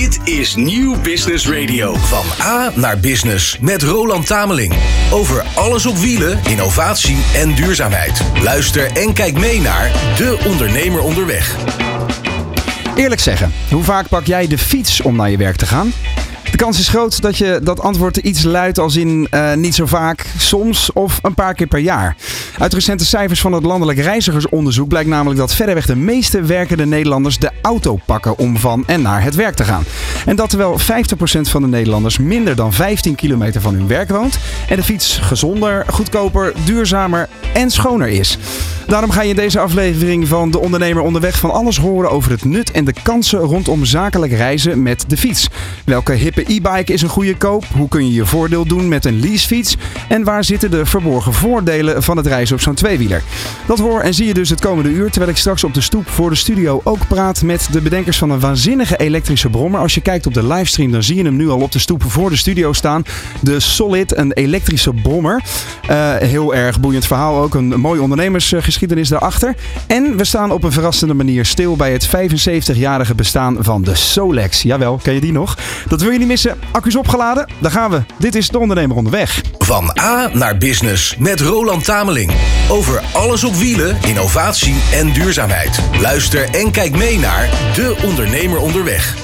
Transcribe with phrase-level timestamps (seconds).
[0.00, 1.94] Dit is Nieuw Business Radio.
[1.94, 4.74] Van A naar Business met Roland Tameling.
[5.12, 8.22] Over alles op wielen, innovatie en duurzaamheid.
[8.42, 11.56] Luister en kijk mee naar De Ondernemer Onderweg.
[12.96, 15.92] Eerlijk zeggen, hoe vaak pak jij de fiets om naar je werk te gaan?
[16.60, 20.26] Kans is groot dat je dat antwoord iets luidt als in uh, niet zo vaak,
[20.38, 22.16] soms of een paar keer per jaar.
[22.58, 27.38] Uit recente cijfers van het Landelijk Reizigersonderzoek blijkt namelijk dat verreweg de meeste werkende Nederlanders
[27.38, 29.84] de auto pakken om van en naar het werk te gaan.
[30.26, 30.82] En dat terwijl 50%
[31.40, 34.38] van de Nederlanders minder dan 15 kilometer van hun werk woont
[34.68, 38.38] en de fiets gezonder, goedkoper, duurzamer en schoner is.
[38.86, 42.44] Daarom ga je in deze aflevering van De Ondernemer Onderweg van alles horen over het
[42.44, 45.48] nut en de kansen rondom zakelijk reizen met de fiets.
[45.84, 47.64] Welke hippe e-bike is een goede koop?
[47.74, 49.76] Hoe kun je je voordeel doen met een leasefiets?
[50.08, 53.22] En waar zitten de verborgen voordelen van het reizen op zo'n tweewieler?
[53.66, 56.08] Dat hoor en zie je dus het komende uur, terwijl ik straks op de stoep
[56.08, 59.80] voor de studio ook praat met de bedenkers van een waanzinnige elektrische brommer.
[59.80, 62.02] Als je kijkt op de livestream, dan zie je hem nu al op de stoep
[62.02, 63.02] voor de studio staan.
[63.40, 65.42] De Solid, een elektrische brommer.
[65.90, 69.54] Uh, heel erg boeiend verhaal ook, een mooi ondernemersgeschiedenis daarachter.
[69.86, 74.62] En we staan op een verrassende manier stil bij het 75-jarige bestaan van de Solex.
[74.62, 75.58] Jawel, ken je die nog?
[75.88, 76.39] Dat wil je niet missen.
[76.72, 77.46] Accu's opgeladen?
[77.58, 78.02] Daar gaan we.
[78.18, 79.42] Dit is De Ondernemer Onderweg.
[79.58, 82.32] Van A naar Business met Roland Tameling.
[82.68, 85.80] Over alles op wielen, innovatie en duurzaamheid.
[86.00, 89.16] Luister en kijk mee naar De Ondernemer Onderweg.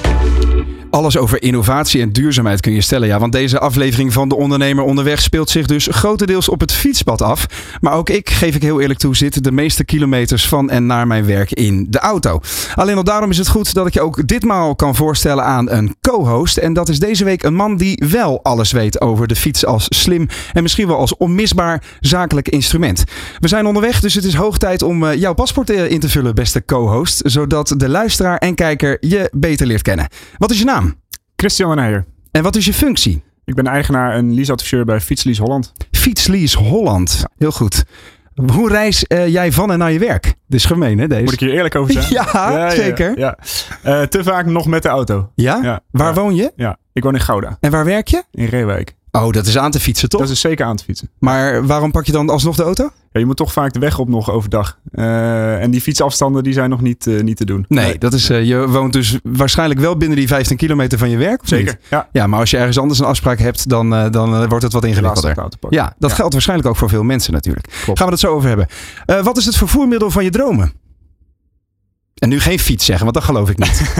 [0.89, 3.07] Alles over innovatie en duurzaamheid kun je stellen.
[3.07, 7.21] Ja, want deze aflevering van De Ondernemer Onderweg speelt zich dus grotendeels op het fietspad
[7.21, 7.45] af.
[7.81, 11.07] Maar ook ik, geef ik heel eerlijk toe, zit de meeste kilometers van en naar
[11.07, 12.39] mijn werk in de auto.
[12.75, 15.95] Alleen al daarom is het goed dat ik je ook ditmaal kan voorstellen aan een
[16.01, 16.57] co-host.
[16.57, 19.85] En dat is deze week een man die wel alles weet over de fiets als
[19.89, 23.03] slim en misschien wel als onmisbaar zakelijk instrument.
[23.39, 26.09] We zijn onderweg, dus het is hoog tijd om eh, jouw paspoort eh, in te
[26.09, 27.21] vullen, beste co-host.
[27.25, 30.07] Zodat de luisteraar en kijker je beter leert kennen.
[30.37, 30.86] Wat is je naam?
[31.41, 32.05] Christian de Heijer.
[32.31, 33.23] En wat is je functie?
[33.45, 35.73] Ik ben eigenaar en leaseadviseur bij Fietslease Holland.
[35.91, 37.23] Fietslease Holland.
[37.37, 37.83] Heel goed.
[38.53, 40.23] Hoe reis uh, jij van en naar je werk?
[40.23, 41.23] Dit is gemeen, hè, deze?
[41.23, 42.05] Moet ik hier eerlijk over zijn?
[42.13, 43.19] ja, ja, zeker.
[43.19, 43.37] Ja,
[43.83, 44.01] ja.
[44.01, 45.31] Uh, te vaak nog met de auto.
[45.35, 45.81] Ja?
[45.91, 46.51] Waar woon je?
[46.55, 47.57] Ja, ik woon in Gouda.
[47.59, 48.23] En waar werk je?
[48.31, 48.95] In Reewijk.
[49.11, 50.21] Oh, dat is aan te fietsen, toch?
[50.21, 51.09] Dat is zeker aan te fietsen.
[51.19, 52.89] Maar waarom pak je dan alsnog de auto?
[53.19, 54.77] Je moet toch vaak de weg op nog overdag.
[54.91, 57.65] Uh, en die fietsafstanden die zijn nog niet, uh, niet te doen.
[57.67, 57.97] Nee, nee.
[57.97, 61.41] dat is, uh, je woont dus waarschijnlijk wel binnen die 15 kilometer van je werk.
[61.41, 61.89] Of zeker, niet?
[61.89, 62.07] ja.
[62.11, 65.35] Ja, maar als je ergens anders een afspraak hebt, dan, dan wordt het wat ingewikkelder.
[65.69, 66.15] Ja, dat ja.
[66.15, 67.67] geldt waarschijnlijk ook voor veel mensen natuurlijk.
[67.83, 67.99] Klopt.
[67.99, 68.67] Gaan we het zo over hebben.
[69.23, 70.71] wat is het vervoermiddel van je dromen?
[72.13, 73.81] En nu geen fiets zeggen, want dat geloof ik niet.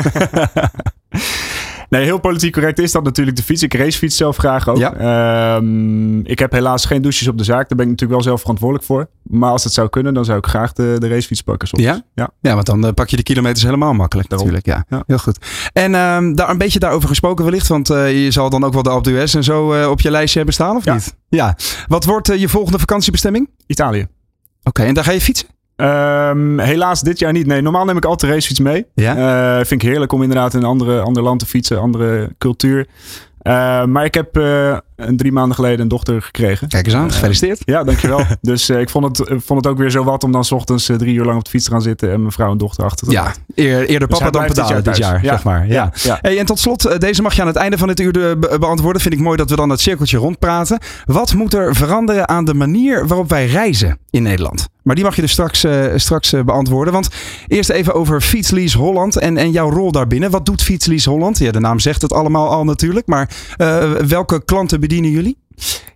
[1.89, 3.63] Nee, heel politiek correct is dat natuurlijk de fiets.
[3.63, 4.77] Ik racefiets zelf graag ook.
[4.77, 5.55] Ja.
[5.55, 7.69] Um, ik heb helaas geen douches op de zaak.
[7.69, 9.09] Daar ben ik natuurlijk wel zelf verantwoordelijk voor.
[9.23, 11.67] Maar als het zou kunnen, dan zou ik graag de, de racefiets pakken.
[11.67, 11.83] Soms.
[11.83, 12.01] Ja?
[12.13, 12.29] ja?
[12.41, 14.47] Ja, want dan uh, pak je de kilometers helemaal makkelijk Daarom.
[14.47, 14.85] natuurlijk.
[14.89, 14.97] Ja.
[14.97, 15.03] ja.
[15.07, 15.37] heel goed.
[15.73, 17.67] En um, daar een beetje daarover gesproken wellicht.
[17.67, 20.11] Want uh, je zal dan ook wel de Alpe d'Huez en zo uh, op je
[20.11, 20.93] lijstje hebben staan, of ja.
[20.93, 21.15] niet?
[21.29, 21.57] Ja.
[21.87, 23.49] Wat wordt je volgende vakantiebestemming?
[23.65, 24.01] Italië.
[24.01, 24.09] Oké,
[24.63, 25.47] okay, en daar ga je fietsen?
[25.81, 27.47] Um, helaas dit jaar niet.
[27.47, 28.85] Nee, normaal neem ik altijd racefiets mee.
[28.93, 29.17] Ja?
[29.59, 32.88] Uh, vind ik heerlijk om inderdaad in een andere, ander land te fietsen, andere cultuur.
[33.43, 36.68] Uh, maar ik heb uh, een drie maanden geleden een dochter gekregen.
[36.68, 37.62] Kijk eens aan, gefeliciteerd.
[37.66, 38.22] ja, dankjewel.
[38.41, 41.16] dus ik vond het, vond het ook weer zo wat om dan 's ochtends drie
[41.16, 43.13] uur lang op de fiets te gaan zitten en mijn vrouw en dochter achter te
[43.13, 45.31] Ja, eer, eerder papa dus dan pedalen dit jaar, dit jaar ja.
[45.31, 45.68] zeg maar.
[45.68, 45.74] Ja.
[45.74, 45.91] Ja.
[45.94, 46.18] Ja.
[46.22, 49.02] Hey, en tot slot, deze mag je aan het einde van dit uur be beantwoorden.
[49.02, 50.80] Vind ik mooi dat we dan het cirkeltje rondpraten.
[51.06, 54.68] Wat moet er veranderen aan de manier waarop wij reizen in Nederland?
[54.88, 56.94] Maar die mag je dus straks, uh, straks uh, beantwoorden.
[56.94, 57.09] Want
[57.47, 60.31] eerst even over Fietslease Holland en, en jouw rol daarbinnen.
[60.31, 61.38] Wat doet Fietslease Holland?
[61.38, 63.08] Ja, de naam zegt het allemaal al natuurlijk.
[63.08, 65.37] Maar uh, welke klanten bedienen jullie?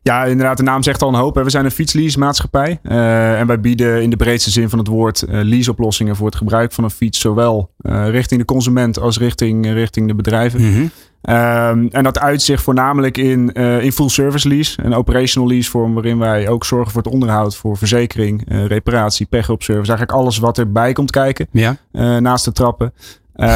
[0.03, 1.35] Ja, inderdaad, de naam zegt al een hoop.
[1.35, 2.79] We zijn een fietslease maatschappij.
[2.83, 6.35] Uh, en wij bieden in de breedste zin van het woord uh, leaseoplossingen voor het
[6.35, 7.19] gebruik van een fiets.
[7.19, 10.61] Zowel uh, richting de consument als richting, richting de bedrijven.
[10.61, 10.91] Mm -hmm.
[11.29, 14.83] Um, en dat uit zich voornamelijk in, uh, in full service lease.
[14.83, 19.25] Een operational lease vorm waarin wij ook zorgen voor het onderhoud, voor verzekering, uh, reparatie,
[19.25, 19.91] pech-op service.
[19.91, 21.47] Eigenlijk alles wat erbij komt kijken.
[21.51, 21.77] Ja.
[21.91, 22.93] Uh, naast de trappen.
[23.35, 23.47] Um,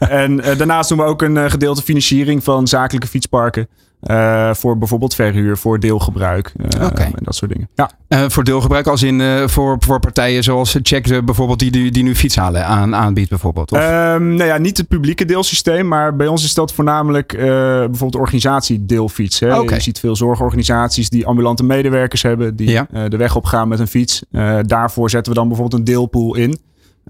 [0.22, 3.68] en daarnaast doen we ook een gedeelte financiering van zakelijke fietsparken.
[4.02, 7.04] Uh, voor bijvoorbeeld verhuur, voor deelgebruik uh, okay.
[7.04, 7.68] en dat soort dingen.
[7.74, 7.90] Ja.
[8.08, 12.14] Uh, voor deelgebruik als in voor, voor partijen zoals Check bijvoorbeeld die, die, die nu
[12.14, 13.72] fietshalen aan, aanbiedt bijvoorbeeld?
[13.72, 13.78] Of?
[13.78, 19.40] Um, nou ja, niet het publieke deelsysteem, maar bij ons is dat voornamelijk bijvoorbeeld organisatiedeelfiets.
[19.40, 19.58] Hè?
[19.58, 19.76] Okay.
[19.76, 23.08] Je ziet veel zorgorganisaties die ambulante medewerkers hebben die ja.
[23.08, 24.22] de weg op gaan met een fiets.
[24.62, 26.58] daarvoor zetten we dan bijvoorbeeld een deelpool in.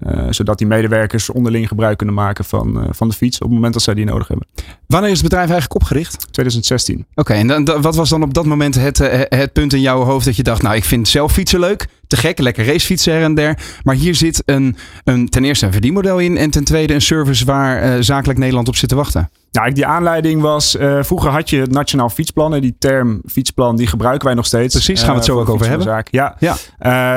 [0.07, 3.51] Uh, zodat die medewerkers onderling gebruik kunnen maken van, uh, van de fiets op het
[3.51, 4.47] moment dat zij die nodig hebben.
[4.87, 6.27] Wanneer is het bedrijf eigenlijk opgericht?
[6.31, 6.95] 2016.
[6.95, 8.97] Oké, okay, en dan, wat was dan op dat moment het,
[9.29, 12.17] het punt in jouw hoofd dat je dacht, nou ik vind zelf fietsen leuk, te
[12.17, 13.57] gek, lekker racefietsen her en der.
[13.83, 17.45] Maar hier zit een, een, ten eerste een verdienmodel in en ten tweede een service
[17.45, 19.29] waar zakelijk Nederland op zit te wachten.
[19.51, 22.53] Ja, die aanleiding was, uh, vroeger had je het Nationaal Fietsplan.
[22.53, 24.73] En die term fietsplan, die gebruiken wij nog steeds.
[24.73, 26.03] Precies, gaan we het zo ook over hebben.
[26.11, 26.55] Ja, ja.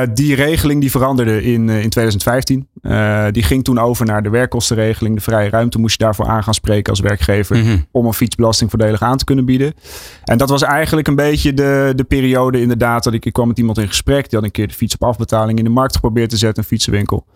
[0.03, 2.69] Uh, die regeling die veranderde in, in 2015.
[3.31, 5.15] die ging toen over naar de werkkostenregeling.
[5.15, 7.57] De vrije ruimte moest je daarvoor aan gaan spreken als werkgever.
[7.57, 7.77] Mhm.
[7.91, 9.75] Om een fietsbelasting voordelig aan te kunnen bieden.
[10.25, 13.59] En dat was eigenlijk een beetje de, de periode inderdaad dat ik, ik kwam met
[13.59, 14.31] iemand in gesprek.
[14.31, 16.63] Die had een keer de fiets op afbetaling in de markt geprobeerd te zetten.
[16.63, 17.27] Een fietsenwinkel.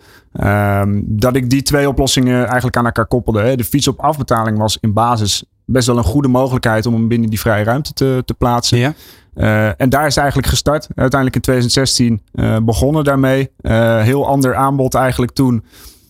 [0.45, 3.41] Um, dat ik die twee oplossingen eigenlijk aan elkaar koppelde.
[3.41, 3.57] Hè.
[3.57, 7.31] De fiets op afbetaling was in basis best wel een goede mogelijkheid om hem binnen
[7.31, 8.79] die vrije ruimte te, te plaatsen.
[8.79, 8.95] Ja.
[9.35, 10.89] Uh, en daar is eigenlijk gestart.
[10.95, 13.51] Uiteindelijk in 2016 uh, begonnen daarmee.
[13.61, 15.65] Uh, heel ander aanbod eigenlijk toen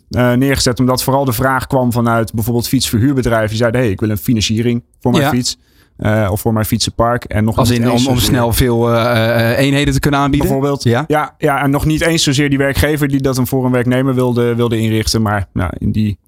[0.08, 0.80] neergezet.
[0.80, 3.48] Omdat vooral de vraag kwam vanuit bijvoorbeeld fietsverhuurbedrijven.
[3.48, 5.58] Die zeiden, hey, ik wil een financiering voor mijn fiets.
[5.98, 7.24] Uh, of voor mijn fietsenpark.
[7.24, 10.48] En nog Als in om, om snel veel uh, eenheden te kunnen aanbieden?
[10.48, 10.82] Bijvoorbeeld.
[10.82, 11.04] Ja?
[11.06, 11.34] ja?
[11.38, 14.54] Ja, en nog niet eens zozeer die werkgever die dat hem voor een werknemer wilde,
[14.54, 15.22] wilde inrichten.
[15.22, 16.18] Maar nou, in die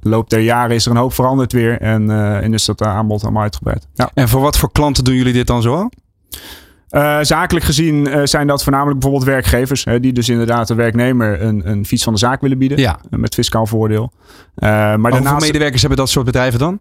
[0.00, 1.80] loop der jaren is er een hoop veranderd weer.
[1.80, 3.86] En, uh, en is dat aanbod allemaal uitgebreid.
[3.94, 4.10] Ja.
[4.14, 5.88] En voor wat voor klanten doen jullie dit dan zo
[6.90, 9.84] uh, zakelijk gezien uh, zijn dat voornamelijk bijvoorbeeld werkgevers.
[9.84, 12.78] Hè, die dus inderdaad de werknemer een, een fiets van de zaak willen bieden.
[12.78, 13.00] Ja.
[13.10, 14.12] met fiscaal voordeel.
[14.54, 16.80] maar, maar hoeveel medewerkers hebben dat soort bedrijven dan?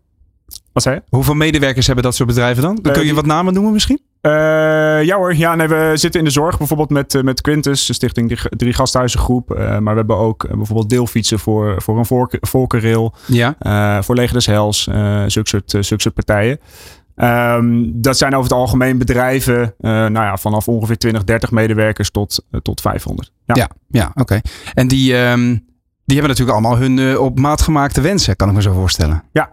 [0.73, 1.01] Wat zei je?
[1.09, 2.79] Hoeveel medewerkers hebben dat soort bedrijven dan?
[2.81, 3.99] dan kun je wat namen noemen misschien?
[4.21, 4.31] Uh,
[5.03, 8.27] ja hoor, ja, nee, we zitten in de zorg bijvoorbeeld met, met Quintus, de stichting
[8.29, 9.51] Drie, drie Gasthuizengroep.
[9.51, 14.03] Uh, maar we hebben ook bijvoorbeeld deelfietsen voor, voor een volk, Volkerrail, ja.
[14.03, 14.83] Voor Leger des Hels,
[15.27, 16.59] zulke, soort, zulke soort partijen.
[17.15, 22.45] Um, dat zijn over het algemeen bedrijven nou ja, vanaf ongeveer 20, 30 medewerkers tot,
[22.61, 23.31] tot 500.
[23.45, 24.39] Ja, ja, ja oké.
[24.73, 25.65] En die, um,
[26.05, 29.23] die hebben natuurlijk allemaal hun op maat gemaakte wensen, kan ik me zo voorstellen.
[29.31, 29.49] Ja,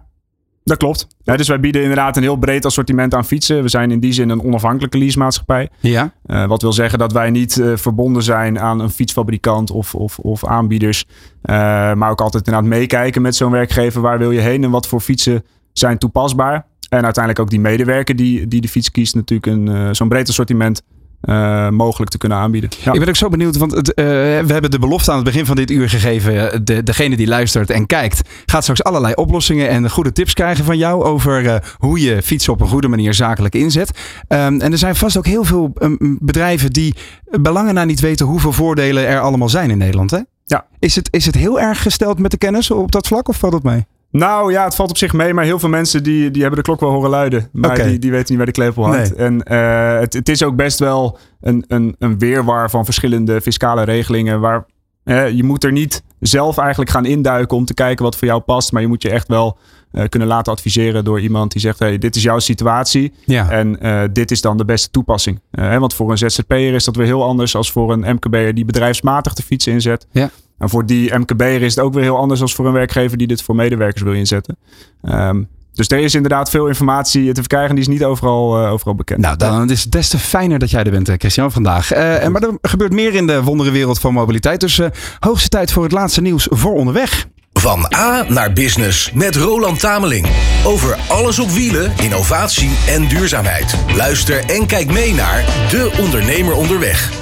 [0.65, 1.07] dat klopt.
[1.23, 3.63] Ja, dus wij bieden inderdaad een heel breed assortiment aan fietsen.
[3.63, 5.69] We zijn in die zin een onafhankelijke leasemaatschappij.
[5.81, 6.13] Ja.
[6.27, 10.19] Uh, wat wil zeggen dat wij niet uh, verbonden zijn aan een fietsfabrikant of, of,
[10.19, 11.05] of aanbieders.
[11.05, 11.55] Uh,
[11.95, 14.01] maar ook altijd inderdaad meekijken met zo'n werkgever.
[14.01, 16.67] Waar wil je heen en wat voor fietsen zijn toepasbaar?
[16.89, 20.83] En uiteindelijk ook die medewerker die, die de fiets kiest natuurlijk een zo'n breed assortiment
[21.23, 22.71] uh, mogelijk te kunnen aanbieden.
[22.85, 22.93] Ja.
[22.93, 25.47] Ik ben ook zo benieuwd, want het, uh, we hebben de belofte aan het begin
[25.47, 26.65] van dit uur gegeven.
[26.65, 30.79] De, degene die luistert en kijkt, gaat straks allerlei oplossingen en goede tips krijgen van
[30.79, 33.91] jou over uh, hoe je fietsen op een goede manier zakelijk inzet.
[34.29, 36.95] Um, en er zijn vast ook heel veel um, bedrijven die
[37.41, 40.11] belangen naar niet weten hoeveel voordelen er allemaal zijn in Nederland.
[40.11, 40.21] Hè?
[40.45, 40.67] Ja.
[40.79, 43.53] Is, het, is het heel erg gesteld met de kennis op dat vlak of valt
[43.53, 43.87] dat mee?
[44.13, 46.67] Nou ja, het valt op zich mee, maar heel veel mensen die, die hebben de
[46.67, 47.49] klok wel horen luiden.
[47.53, 49.15] Maar die, die weten niet waar de klepel hangt.
[49.15, 53.83] En uh, het, het is ook best wel een, een, een weerwar van verschillende fiscale
[53.83, 54.41] regelingen.
[54.41, 54.67] Waar
[55.05, 58.41] uh, je moet er niet zelf eigenlijk gaan induiken om te kijken wat voor jou
[58.41, 58.73] past.
[58.73, 59.59] Maar je moet je echt wel
[59.93, 63.13] uh, kunnen laten adviseren door iemand die zegt: hey, dit is jouw situatie.
[63.25, 63.51] Ja.
[63.51, 63.79] En
[64.13, 65.41] dit is dan de beste toepassing.
[65.51, 69.35] want voor een ZZP'er is dat weer heel anders als voor een MKB'er die bedrijfsmatig
[69.35, 70.07] de fiets inzet.
[70.11, 70.31] Ja.
[70.63, 73.27] En voor die MKB'er is het ook weer heel anders dan voor een werkgever die
[73.27, 74.57] dit voor medewerkers wil inzetten.
[75.03, 77.75] Um, dus er is inderdaad veel informatie te verkrijgen.
[77.75, 79.21] Die is niet overal, uh, overal bekend.
[79.21, 81.93] Nou, dan is het des te fijner dat jij er bent, eh, Christian, vandaag.
[81.93, 81.99] Uh,
[82.29, 84.61] maar er gebeurt meer in de wonderenwereld van mobiliteit.
[84.61, 84.87] Dus uh,
[85.19, 87.27] hoogste tijd voor het laatste nieuws voor onderweg.
[87.53, 90.27] Van A naar Business met Roland Tameling.
[90.65, 93.77] Over alles op wielen, innovatie en duurzaamheid.
[93.97, 97.21] Luister en kijk mee naar De Ondernemer Onderweg.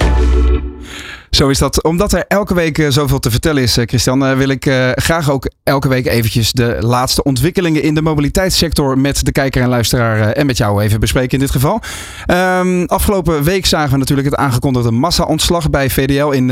[1.30, 1.82] Zo is dat.
[1.82, 5.30] Omdat er elke week uh, zoveel te vertellen is, uh, Christian, uh, wil ik graag
[5.30, 10.32] ook elke week eventjes de laatste ontwikkelingen in de mobiliteitssector met de kijker en luisteraar
[10.32, 11.80] en met jou even bespreken in dit geval.
[12.26, 16.48] Um, afgelopen week zagen we natuurlijk het aangekondigde massa-ontslag bij VDL in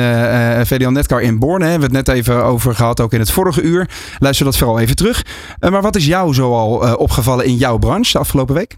[0.66, 1.38] VDL Netcar in.
[1.38, 3.88] Daar hebben we het net even over gehad, ook in het vorige uur.
[4.18, 5.24] Luister dat vooral even terug.
[5.60, 8.76] maar wat is jou zoal opgevallen in jouw branche de afgelopen week?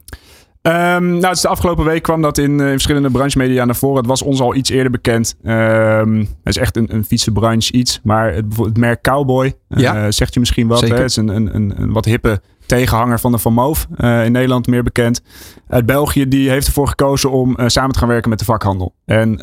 [0.63, 0.73] Um,
[1.09, 3.97] nou, dus de afgelopen week kwam dat in, uh, in verschillende branchemedia naar voren.
[3.97, 5.37] Het was ons al iets eerder bekend.
[5.43, 8.01] Um, het is echt een, een fietsenbranche iets.
[8.03, 10.81] Maar het, het merk Cowboy, uh, zegt je misschien wat.
[10.81, 10.95] Hè?
[10.95, 13.87] Het is een, een, een, wat hippe tegenhanger van de Van Moof.
[13.97, 15.23] Uh, in Nederland meer bekend.
[15.69, 18.95] Uit België, die heeft ervoor gekozen om samen te gaan werken met de vakhandel.
[19.05, 19.37] En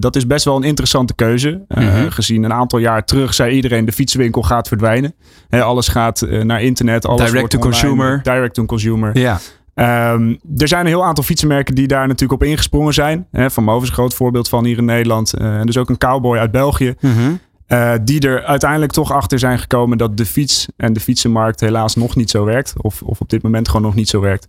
[0.00, 1.64] dat is best wel een interessante keuze.
[1.68, 2.10] Mm -hmm.
[2.10, 5.14] Gezien een aantal jaar terug zei iedereen de fietsenwinkel gaat verdwijnen.
[5.50, 7.06] alles gaat naar internet.
[7.06, 8.20] Alles direct to online, consumer.
[8.22, 9.18] Direct to consumer.
[9.18, 9.38] Ja.
[9.74, 13.26] Um, er zijn een heel aantal fietsenmerken die daar natuurlijk op ingesprongen zijn.
[13.30, 15.34] Hè, van Moven is een groot voorbeeld van hier in Nederland.
[15.38, 16.94] Uh, en dus ook een cowboy uit België.
[17.00, 17.38] Mm -hmm.
[17.68, 21.94] uh, die er uiteindelijk toch achter zijn gekomen dat de fiets en de fietsenmarkt helaas
[21.94, 22.74] nog niet zo werkt.
[22.76, 24.48] Of, of op dit moment gewoon nog niet zo werkt.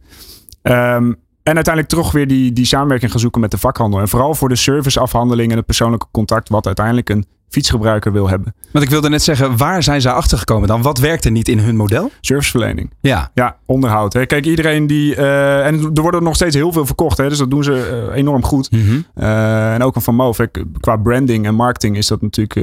[0.61, 3.99] Um, en uiteindelijk toch weer die, die samenwerking gaan zoeken met de vakhandel.
[3.99, 8.53] En vooral voor de serviceafhandeling en het persoonlijke contact, wat uiteindelijk een fietsgebruiker wil hebben.
[8.71, 10.81] Want ik wilde net zeggen, waar zijn ze achtergekomen dan?
[10.81, 12.11] Wat werkte niet in hun model?
[12.21, 12.91] Serviceverlening.
[12.99, 13.31] Ja.
[13.33, 14.13] Ja, onderhoud.
[14.13, 14.25] Hè.
[14.25, 15.15] Kijk, iedereen die...
[15.15, 17.17] Uh, en er worden nog steeds heel veel verkocht.
[17.17, 18.71] Hè, dus dat doen ze uh, enorm goed.
[18.71, 19.05] Mm -hmm.
[19.15, 20.39] uh, en ook een Van Moof.
[20.79, 22.55] Qua branding en marketing is dat natuurlijk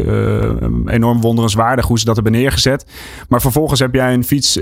[0.87, 2.87] enorm wonderenswaardig hoe ze dat hebben neergezet.
[3.29, 4.59] Maar vervolgens heb jij een fiets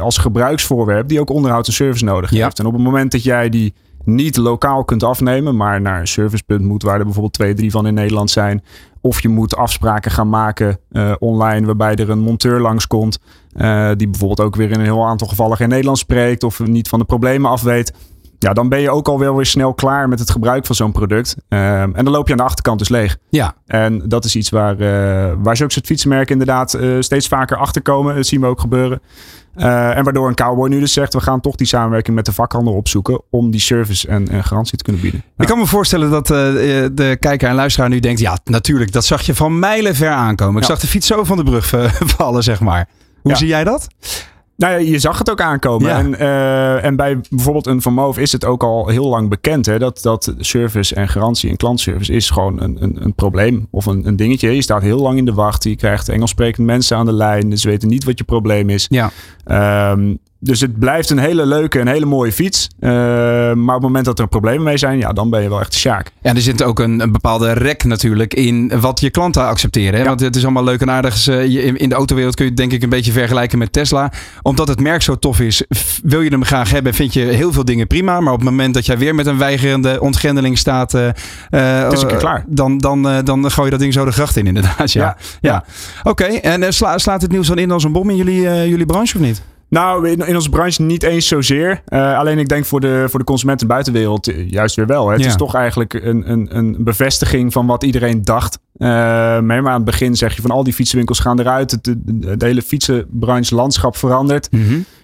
[0.00, 2.44] als gebruiksvoorwerp die ook onderhoud en service nodig Ja.
[2.44, 2.58] heeft.
[2.58, 3.74] En op het moment dat jij die
[4.14, 7.86] niet lokaal kunt afnemen, maar naar een servicepunt moet, waar er bijvoorbeeld twee, drie van
[7.86, 8.62] in Nederland zijn.
[9.00, 13.18] Of je moet afspraken gaan maken uh, online, waarbij er een monteur langskomt.
[13.56, 16.44] Uh, die bijvoorbeeld ook weer in een heel aantal gevallen geen Nederlands spreekt.
[16.44, 17.92] Of niet van de problemen af weet.
[18.42, 21.36] Ja, dan ben je ook alweer weer snel klaar met het gebruik van zo'n product.
[21.48, 23.16] Uh, en dan loop je aan de achterkant dus leeg.
[23.30, 23.54] Ja.
[23.66, 27.82] En dat is iets waar, uh, waar zulke soort fietsenmerken inderdaad uh, steeds vaker achter
[27.82, 28.14] komen.
[28.14, 29.00] Dat zien we ook gebeuren.
[29.56, 32.32] Uh, en waardoor een cowboy nu dus zegt: we gaan toch die samenwerking met de
[32.32, 33.20] vakhandel opzoeken.
[33.30, 35.22] om die service en, en garantie te kunnen bieden.
[35.38, 39.22] Ik kan me voorstellen dat de kijker en luisteraar nu denkt: ja, natuurlijk, dat zag
[39.22, 40.54] je van mijlen ver aankomen.
[40.62, 40.74] Ik Ja.
[40.74, 41.72] zag de fiets zo van de brug
[42.16, 42.88] vallen, zeg maar.
[43.22, 43.38] Hoe Ja.
[43.38, 43.86] zie jij dat?
[44.60, 45.88] Nou ja, je zag het ook aankomen.
[45.88, 45.98] Ja.
[45.98, 49.66] En, eh, en bij bijvoorbeeld een Van Moof is het ook al heel lang bekend
[49.66, 53.86] hè, dat, dat service en garantie en klantservice is gewoon een, een, een probleem of
[53.86, 54.54] een, een dingetje.
[54.54, 55.64] Je staat heel lang in de wacht.
[55.64, 57.58] Je krijgt Engels sprekende mensen aan de lijn.
[57.58, 58.86] Ze weten niet wat je probleem is.
[58.88, 59.10] Ja.
[59.44, 62.68] Ehm, dus het blijft een hele leuke en hele mooie fiets.
[62.80, 65.60] Eh, maar op het moment dat er problemen mee zijn, ja, dan ben je wel
[65.60, 66.10] echt de sjaak.
[66.22, 69.92] Ja, er zit ook een, een bepaalde rek natuurlijk in wat je klanten accepteren.
[69.94, 70.00] Hè?
[70.00, 70.04] Ja.
[70.06, 71.28] Want het is allemaal leuk en aardig.
[71.28, 74.12] In de autowereld kun je het denk ik een beetje vergelijken met Tesla.
[74.42, 75.64] Omdat het merk zo tof is,
[76.02, 78.20] wil je hem graag hebben, vind je heel veel dingen prima.
[78.20, 81.92] Maar op het moment dat jij weer met een weigerende ontgrendeling staat, eh, eh, Het
[81.92, 82.44] is een keer klaar.
[82.48, 84.92] Dan, dan, eh, dan gooi je dat ding zo de gracht in, inderdaad.
[84.92, 85.02] Ja.
[85.02, 85.64] Ja, ja.
[86.02, 89.16] Oké, en sla- slaat het nieuws dan in als een bom in jullie, jullie branche
[89.18, 89.42] of niet?
[89.70, 91.82] Nou, in, in onze branche niet eens zozeer.
[91.86, 95.06] Eh, alleen ik denk voor de, voor de consument en buitenwereld eh, juist weer wel.
[95.06, 95.12] Hè.
[95.12, 95.26] Het Ja.
[95.28, 98.58] is toch eigenlijk een, een, een bevestiging van wat iedereen dacht.
[98.76, 98.88] Eh,
[99.40, 101.70] maar aan het begin zeg je van al die fietsenwinkels gaan eruit.
[101.70, 104.48] Het, hele fietsenbranche landschap verandert.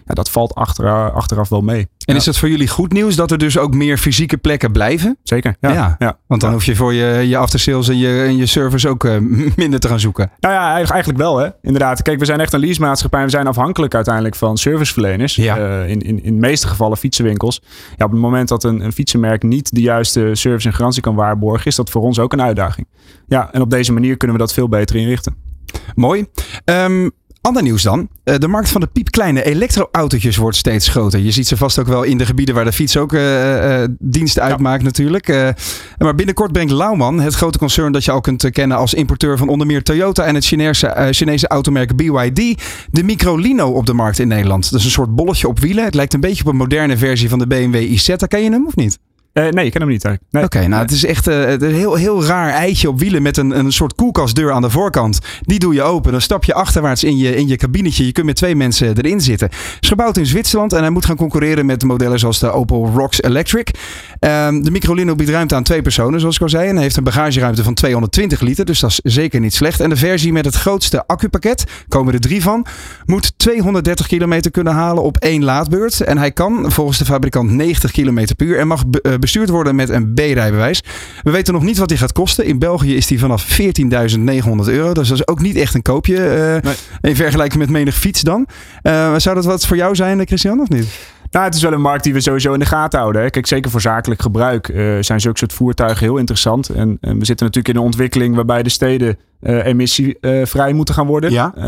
[0.07, 1.79] Ja, dat valt achteraf, achteraf wel mee.
[1.81, 4.73] En Ja, is het voor jullie goed nieuws dat er dus ook meer fysieke plekken
[4.73, 5.17] blijven?
[5.23, 5.73] Zeker, ja.
[5.73, 5.97] Ja.
[5.99, 6.19] ja.
[6.27, 9.17] Want dan hoef je voor je, je aftersales en je, en je service ook eh,
[9.57, 10.31] minder te gaan zoeken.
[10.41, 11.49] Nou ja, eigenlijk- wel hè.
[11.63, 12.03] Inderdaad.
[12.03, 13.19] Kijk, we zijn echt een leasemaatschappij.
[13.21, 15.39] en We zijn afhankelijk uiteindelijk van serviceverleners.
[15.39, 17.63] Eh, in, in, in de meeste gevallen fietsenwinkels.
[17.97, 21.15] Ja, op het moment dat een, een fietsenmerk niet de juiste service en garantie kan
[21.15, 21.67] waarborgen...
[21.67, 22.87] is dat voor ons ook een uitdaging.
[23.29, 25.35] Ja, en op deze manier kunnen we dat veel beter inrichten.
[25.95, 26.27] Mooi.
[26.65, 27.09] Ehm,
[27.41, 28.09] ander nieuws dan.
[28.25, 31.21] Eh, de markt van de piepkleine elektroautootjes wordt steeds groter.
[31.21, 34.39] Je ziet ze vast ook wel in de gebieden waar de fiets ook eh, dienst
[34.39, 35.29] uitmaakt natuurlijk.
[35.99, 39.49] Maar binnenkort brengt Lauman, het grote concern dat je al kunt kennen als importeur van
[39.49, 44.29] onder meer Toyota en het Chinese, Chinese automerk BYD, de Microlino op de markt in
[44.29, 44.71] Nederland.
[44.71, 45.85] Dat is een soort bolletje op wielen.
[45.85, 48.27] Het lijkt een beetje op een moderne versie van de BMW Isetta.
[48.27, 48.99] Ken je hem of niet?
[49.37, 50.05] Eh, nee, ik ken hem niet.
[50.31, 50.45] Nee.
[50.45, 53.59] Oké, nou het is echt eh, een heel, heel raar eitje op wielen met een,
[53.59, 55.19] een soort koelkastdeur aan de voorkant.
[55.41, 58.07] Die doe je open, dan stap je achterwaarts in je, in je kabinetje.
[58.07, 59.49] Je kunt met twee mensen erin zitten.
[59.81, 63.23] is gebouwd in Zwitserland en hij moet gaan concurreren met modellen zoals de Opel Rocks
[63.23, 63.71] Electric.
[64.19, 66.69] Ehm, de Microlino biedt ruimte aan twee personen, zoals ik al zei.
[66.69, 69.81] En hij heeft een bagageruimte van 220 liter, dus dat is zeker niet slecht.
[69.81, 72.67] En de versie met het grootste accupakket, komen er drie van,
[73.07, 76.01] moet 230 kilometer kunnen halen op één laadbeurt.
[76.01, 79.75] En hij kan volgens de fabrikant 90 kilometer per uur en mag eh, bestuurd worden
[79.75, 80.83] met een B-rijbewijs.
[81.23, 82.45] We weten nog niet wat die gaat kosten.
[82.45, 84.93] In België is die vanaf 14.900 euro.
[84.93, 86.19] Dus dat is ook niet echt een koopje
[86.63, 86.75] Nee.
[87.01, 88.47] in vergelijking met menig fiets dan.
[88.83, 90.87] Eh, zou dat wat voor jou zijn, eh, Christian, of niet?
[91.31, 93.23] Nou, het is wel een markt die we sowieso in de gaten houden.
[93.23, 93.31] Hè.
[93.31, 96.69] Kijk, zeker voor zakelijk gebruik eh, zijn zulke soort voertuigen heel interessant.
[96.69, 101.07] En, en we zitten natuurlijk in een ontwikkeling waarbij de steden eh, emissievrij moeten gaan
[101.07, 101.31] worden.
[101.31, 101.53] Ja.
[101.55, 101.65] Eh,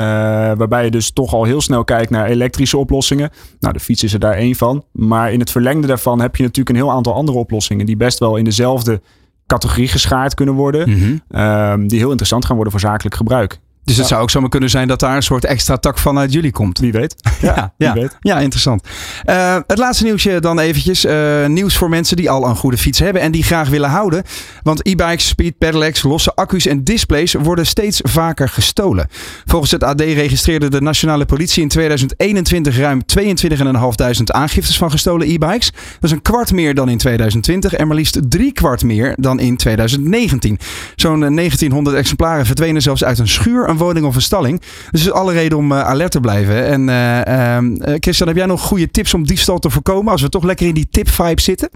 [0.58, 3.30] waarbij je dus toch al heel snel kijkt naar elektrische oplossingen.
[3.60, 4.84] Nou, de fiets is er daar één van.
[4.92, 8.18] Maar in het verlengde daarvan heb je natuurlijk een heel aantal andere oplossingen die best
[8.18, 9.00] wel in dezelfde
[9.46, 11.22] categorie geschaard kunnen worden.
[11.28, 13.58] Ehm, die heel interessant gaan worden voor zakelijk gebruik.
[13.88, 16.52] Dus het zou ook zomaar kunnen zijn dat daar een soort extra tak vanuit jullie
[16.52, 16.78] komt.
[16.78, 17.14] Wie weet.
[17.40, 17.92] Ja, ja.
[17.92, 18.16] wie weet.
[18.20, 18.82] ja interessant.
[19.24, 21.04] Eh, het laatste nieuwsje dan eventjes.
[21.04, 24.22] Eh, nieuws voor mensen die al een goede fiets hebben en die graag willen houden.
[24.62, 29.08] Want e-bikes, speed pedelecs, losse accu's en displays worden steeds vaker gestolen.
[29.44, 35.70] Volgens het AD registreerde de nationale politie in 2021 ruim 22.500 aangiftes van gestolen e-bikes.
[35.70, 39.40] Dat is een kwart meer dan in 2020 en maar liefst drie kwart meer dan
[39.40, 40.58] in 2019.
[40.96, 44.62] Zo'n eh, 1900 exemplaren verdwenen zelfs uit een schuur, een woning of een stalling.
[44.90, 46.64] Dus is alle reden om eh, alert te blijven.
[46.66, 50.22] En eh, ehm, eh, Christian, heb jij nog goede tips om diefstal te voorkomen als
[50.22, 51.68] we toch lekker in die tip-vibe zitten?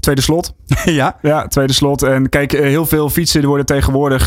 [0.00, 0.54] Tweede slot.
[0.84, 1.16] ja.
[1.22, 2.02] Ja, tweede slot.
[2.02, 4.26] En kijk, heel veel fietsen worden tegenwoordig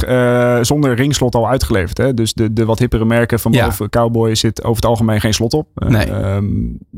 [0.65, 1.97] zonder ringslot al uitgeleverd.
[1.97, 2.13] Hè?
[2.13, 3.65] Dus de, de wat hippere merken van Ja.
[3.65, 5.67] boven Cowboy zit over het algemeen geen slot op.
[5.75, 6.05] Eh, Nee.
[6.11, 6.45] ehm,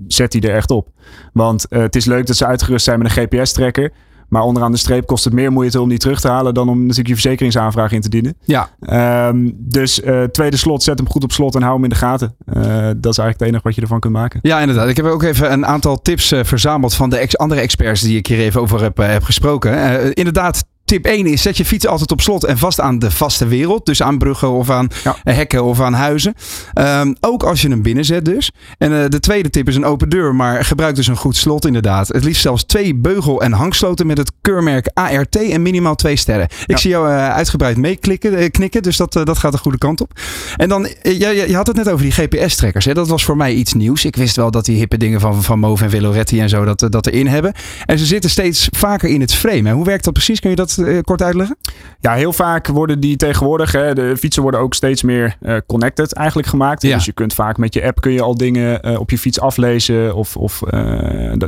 [0.08, 0.88] zet die er echt op.
[1.34, 3.92] Want het is leuk dat ze uitgerust zijn met een GPS-tracker.
[4.30, 6.80] Maar onderaan de streep kost het meer moeite om die terug te halen dan om
[6.80, 8.36] natuurlijk je verzekeringsaanvraag in te dienen.
[8.46, 8.70] Ja.
[8.80, 11.96] Ehm, dus uh, tweede slot, zet hem goed op slot en hou hem in de
[11.96, 12.36] gaten.
[12.46, 14.40] Uh, dat is eigenlijk het enige wat je ervan kunt maken.
[14.44, 14.90] Ja, inderdaad.
[14.90, 18.18] Ik heb ook even een aantal tips uh, verzameld van de ex andere experts die
[18.18, 20.14] ik hier even over heb, heb gesproken.
[20.14, 23.48] inderdaad, Tip 1 is, zet je fiets altijd op slot en vast aan de vaste
[23.48, 23.86] wereld.
[23.86, 25.16] Dus aan bruggen of aan ja.
[25.24, 26.34] hekken of aan huizen.
[26.80, 28.52] Um, ook als je hem binnenzet dus.
[28.78, 31.66] En uh, de tweede tip is een open deur, maar gebruik dus een goed slot
[31.66, 32.08] inderdaad.
[32.08, 36.44] Het liefst zelfs twee beugel- en hangsloten met het keurmerk ART en minimaal twee sterren.
[36.46, 36.78] Ik ja.
[36.78, 40.20] zie jou uh, uitgebreid meeklikken, uh, knikken, dus dat, dat gaat de goede kant op.
[40.58, 42.86] En dan, je, je had het net over die GPS-trekkers.
[42.86, 44.06] Dat was voor mij iets nieuws.
[44.06, 46.88] Ik wist wel dat die hippe dingen van, van Move en Veloretti en zo dat,
[46.90, 47.54] dat erin hebben.
[47.86, 49.72] En ze zitten steeds vaker in het frame.
[49.72, 50.40] Hoe werkt dat precies?
[50.40, 51.58] Kun je dat kort uitleggen?
[52.00, 56.14] Ja, heel vaak worden die tegenwoordig, hè, de fietsen worden ook steeds meer uh, connected
[56.14, 56.82] eigenlijk gemaakt.
[56.82, 56.96] Ja.
[56.96, 59.40] Dus je kunt vaak met je app kun je al dingen uh, op je fiets
[59.40, 60.60] aflezen of, of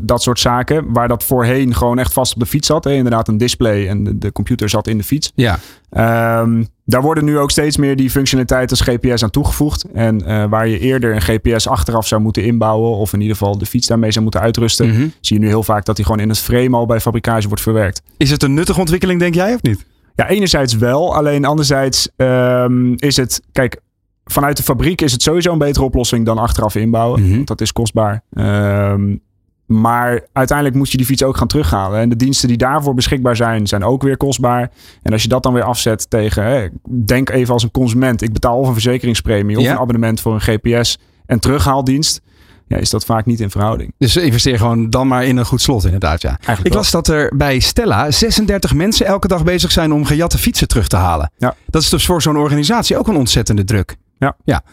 [0.03, 0.93] dat soort zaken.
[0.93, 2.83] Waar dat voorheen gewoon echt vast op de fiets zat.
[2.83, 2.91] Hè.
[2.91, 5.31] Inderdaad een display en de, de computer zat in de fiets.
[5.35, 5.59] Ja.
[5.97, 9.85] Um, daar worden nu ook steeds meer die functionaliteiten als GPS aan toegevoegd.
[9.93, 13.57] En uh, waar je eerder een GPS achteraf zou moeten inbouwen, of in ieder geval
[13.57, 15.13] de fiets daarmee zou moeten uitrusten, mm -hmm.
[15.21, 17.63] zie je nu heel vaak dat die gewoon in het frame al bij fabrikage wordt
[17.63, 18.01] verwerkt.
[18.17, 19.85] Is het een nuttige ontwikkeling, denk jij, of niet?
[20.15, 21.15] Ja, enerzijds wel.
[21.15, 23.79] Alleen anderzijds um, is het, kijk,
[24.25, 27.19] vanuit de fabriek is het sowieso een betere oplossing dan achteraf inbouwen.
[27.19, 27.35] Mm -hmm.
[27.35, 28.23] Want dat is kostbaar.
[28.33, 29.21] Um,
[29.65, 31.99] maar uiteindelijk moet je die fiets ook gaan terughalen.
[31.99, 34.71] En de diensten die daarvoor beschikbaar zijn, zijn ook weer kostbaar.
[35.01, 38.21] En als je dat dan weer afzet tegen, hè, denk even als een consument.
[38.21, 39.71] Ik betaal of een verzekeringspremie of ja.
[39.71, 42.21] een abonnement voor een GPS en terughaaldienst.
[42.67, 43.93] Ja, is dat vaak niet in verhouding.
[43.97, 46.21] Dus investeer gewoon dan maar in een goed slot, inderdaad.
[46.21, 46.29] Ja.
[46.29, 50.37] Eigenlijk ik las dat er bij Stella 36 mensen elke dag bezig zijn om gejatte
[50.37, 51.31] fietsen terug te halen.
[51.37, 51.55] Ja.
[51.67, 53.95] Dat is dus voor zo'n organisatie ook een ontzettende druk.
[54.17, 54.35] Ja.
[54.43, 54.63] ja.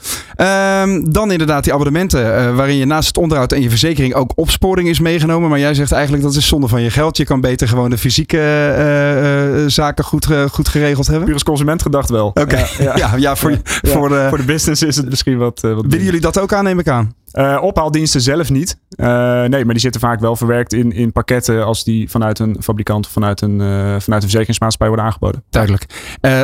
[0.82, 4.32] Um, dan inderdaad die abonnementen uh, waarin je naast het onderhoud en je verzekering ook
[4.34, 5.50] opsporing is meegenomen.
[5.50, 7.16] Maar jij zegt eigenlijk dat is zonde van je geld.
[7.16, 11.24] Je kan beter gewoon de fysieke uh, uh, zaken goed, goed geregeld hebben.
[11.24, 12.26] Puur als consument gedacht wel.
[12.26, 12.66] Oké, okay.
[12.78, 13.14] ja, ja.
[13.16, 13.50] ja, voor,
[13.82, 15.60] Voor, de, voor de business is het misschien wat...
[15.60, 17.14] wat Willen jullie dat ook aan, neem ik aan?
[17.38, 18.76] Uh, ophaaldiensten zelf niet.
[18.96, 19.06] Uh,
[19.44, 23.06] nee, maar die zitten vaak wel verwerkt in, in pakketten als die vanuit een fabrikant
[23.06, 25.44] of vanuit een, uh, vanuit een verzekeringsmaatschappij worden aangeboden.
[25.50, 25.86] Duidelijk.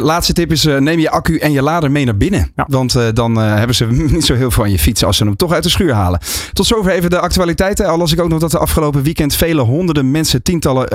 [0.01, 2.53] laatste tip is: neem je accu en je lader mee naar binnen.
[2.57, 2.65] Ja.
[2.69, 5.53] Want dan hebben ze niet zo heel veel aan je fiets als ze hem toch
[5.53, 6.21] uit de schuur halen.
[6.53, 7.87] Tot zover even de actualiteiten.
[7.87, 10.93] Al las ik ook nog dat de afgelopen weekend vele honderden mensen tientallen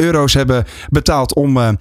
[0.00, 1.78] euro's hebben betaald om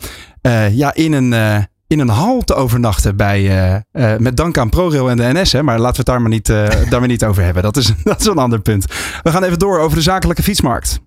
[0.71, 5.09] ja, in een in een hal te overnachten bij, uh, uh, met dank aan ProRail
[5.09, 5.51] en de NS.
[5.51, 7.63] Hè, maar laten we het daar maar niet, uh, daar maar niet over hebben.
[7.63, 8.85] Dat is, dat is een ander punt.
[9.23, 10.99] We gaan even door over de zakelijke fietsmarkt.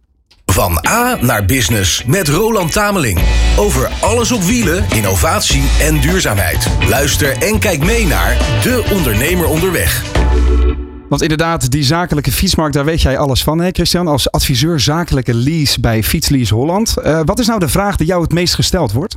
[0.52, 3.20] Van A naar Business met Roland Tameling.
[3.58, 6.68] Over alles op wielen, innovatie en duurzaamheid.
[6.88, 10.04] Luister en kijk mee naar De Ondernemer Onderweg.
[11.08, 14.08] Want inderdaad, die zakelijke fietsmarkt, daar weet jij alles van, hè Christian?
[14.08, 16.94] Als adviseur zakelijke lease bij Fietslease Holland.
[17.24, 19.16] wat is nou de vraag die jou het meest gesteld wordt?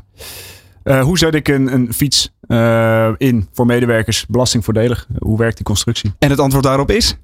[0.83, 5.07] Uh, hoe zet ik een, een fiets uh, in voor medewerkers belastingvoordelig?
[5.17, 6.13] Hoe werkt die constructie?
[6.19, 7.17] En het antwoord daarop is?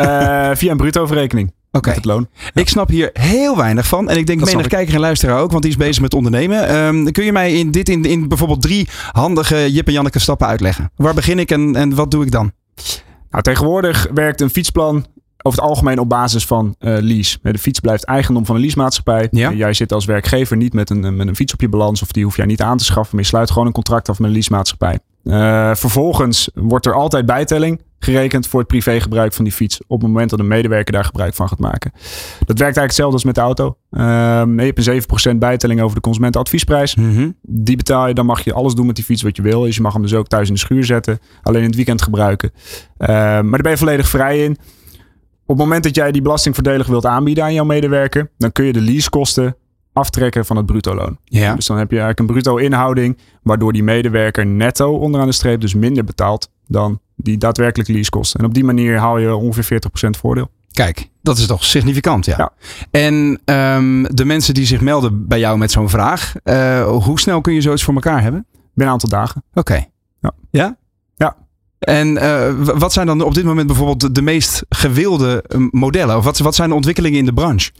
[0.00, 1.52] Uh, via een bruto-verrekening.
[1.70, 1.90] Oké.
[1.90, 2.28] Het loon.
[2.32, 2.50] Ja.
[2.60, 4.10] Ik snap hier heel weinig van.
[4.10, 6.74] En ik denk menig kijker en luisteraar ook, want die is bezig met ondernemen.
[6.74, 10.46] Um, kun je mij in dit in, in bijvoorbeeld drie handige Jip en Janneke stappen
[10.46, 10.90] uitleggen?
[10.96, 12.52] Waar begin ik en, en wat doe ik dan?
[13.30, 15.06] Nou, tegenwoordig werkt een fietsplan
[15.42, 17.38] over het algemeen op basis van uh, lease.
[17.42, 19.28] De fiets blijft eigendom van een leasemaatschappij.
[19.30, 19.52] Ja?
[19.52, 22.24] Jij zit als werkgever niet met een, met een fiets op je balans of die
[22.24, 24.34] hoef jij niet aan te schaffen, maar je sluit gewoon een contract af met een
[24.34, 24.98] leasemaatschappij.
[25.24, 30.08] Uh, vervolgens wordt er altijd bijtelling gerekend voor het privégebruik van die fiets op het
[30.08, 31.92] moment dat een medewerker daar gebruik van gaat maken.
[31.92, 33.76] Dat werkt eigenlijk hetzelfde als met de auto.
[33.90, 34.02] Uh,
[34.56, 36.94] je hebt een 7% bijtelling over de consumentenadviesprijs.
[36.94, 37.36] Mm -hmm.
[37.42, 39.60] Die betaal je, dan mag je alles doen met die fiets wat je wil.
[39.60, 42.02] Dus je mag hem dus ook thuis in de schuur zetten, alleen in het weekend
[42.02, 42.50] gebruiken.
[42.54, 44.58] Uh, maar daar ben je volledig vrij in.
[45.52, 48.72] Op het moment dat jij die belastingvoordelig wilt aanbieden aan jouw medewerker, dan kun je
[48.72, 49.56] de leasekosten
[49.92, 51.18] aftrekken van het bruto loon.
[51.24, 51.54] Ja.
[51.54, 55.60] Dus dan heb je eigenlijk een bruto inhouding, waardoor die medewerker netto onderaan de streep
[55.60, 58.40] dus minder betaalt dan die daadwerkelijke leasekosten.
[58.40, 60.48] En op die manier haal je ongeveer 40% voordeel.
[60.70, 62.34] Kijk, dat is toch significant, ja.
[62.38, 62.52] ja.
[62.90, 67.40] En um, de mensen die zich melden bij jou met zo'n vraag, uh, hoe snel
[67.40, 68.46] kun je zoiets voor elkaar hebben?
[68.50, 69.42] Binnen een aantal dagen.
[69.50, 69.58] Oké.
[69.58, 69.90] Okay.
[70.20, 70.32] Ja.
[70.50, 70.76] Ja?
[71.16, 71.36] Ja.
[71.82, 76.16] En uh, wat zijn dan op dit moment bijvoorbeeld de, meest gewilde modellen?
[76.16, 77.70] Of wat, wat zijn de ontwikkelingen in de branche?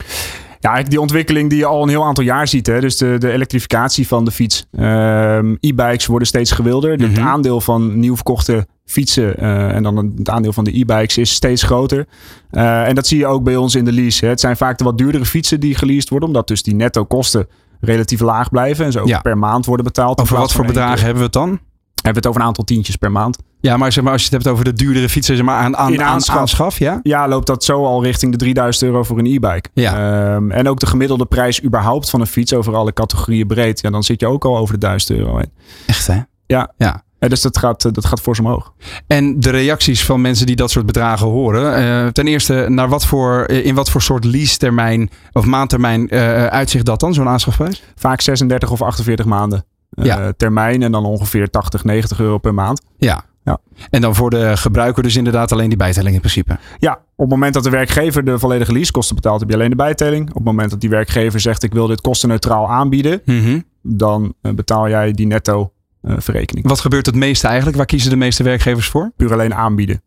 [0.63, 2.67] Ja, eigenlijk die ontwikkeling die je al een heel aantal jaar ziet.
[2.67, 2.79] Hè?
[2.79, 4.65] Dus de, de elektrificatie van de fiets.
[4.79, 6.93] Um, E-bikes worden steeds gewilder.
[6.93, 7.13] Mm -hmm.
[7.13, 11.31] Het aandeel van nieuw verkochte fietsen uh, en dan het aandeel van de e-bikes is
[11.31, 12.07] steeds groter.
[12.51, 14.25] Uh, en dat zie je ook bij ons in de lease.
[14.25, 14.31] Hè?
[14.31, 16.27] Het zijn vaak de wat duurdere fietsen die geleased worden.
[16.27, 17.47] Omdat dus die netto kosten
[17.81, 18.85] relatief laag blijven.
[18.85, 19.19] En ze ook ja.
[19.19, 20.21] per maand worden betaald.
[20.21, 21.59] Over wat voor bedragen hebben we het dan?
[22.03, 23.37] Hebben we het over een aantal tientjes per maand.
[23.59, 25.77] Ja, maar, zeg maar als je het hebt over de duurdere fietsen zeg maar, aan,
[25.77, 26.37] aan, In aan aanschaf.
[26.37, 26.99] aanschaf, ja?
[27.03, 29.69] Ja, loopt dat zo al richting de 3000 euro voor een e-bike.
[29.73, 30.33] Ja.
[30.35, 33.81] Ehm, en ook de gemiddelde prijs überhaupt van een fiets over alle categorieën breed.
[33.81, 35.51] Ja, dan zit je ook al over de 1000 euro heen.
[35.85, 36.19] Echt hè?
[36.45, 36.71] Ja.
[36.77, 37.03] ja.
[37.19, 38.73] Ja, dus dat gaat, dat gaat fors omhoog.
[39.07, 41.75] En de reacties van mensen die dat soort bedragen horen.
[41.75, 46.45] eh, ten eerste, naar wat voor, eh, in wat voor soort lease-termijn of maandtermijn eh,
[46.45, 47.83] uitzicht dat dan, zo'n aanschafprijs?
[47.95, 50.31] Vaak 36 of 48 maanden Ja.
[50.37, 50.81] termijn.
[50.81, 52.81] En dan ongeveer 80, 90 euro per maand.
[52.97, 53.23] Ja.
[53.45, 53.57] Ja.
[53.89, 56.57] En dan voor de gebruiker dus inderdaad alleen die bijtelling in principe.
[56.79, 59.75] Ja, op het moment dat de werkgever de volledige leasekosten betaalt, heb je alleen de
[59.75, 60.27] bijtelling.
[60.29, 63.59] Op het moment dat die werkgever zegt ik wil dit kostenneutraal aanbieden, Mhm.
[63.81, 66.67] dan eh, betaal jij die netto eh, verrekening.
[66.67, 67.77] Wat gebeurt het meeste eigenlijk?
[67.77, 69.11] Waar kiezen de meeste werkgevers voor?
[69.15, 70.01] Puur alleen aanbieden.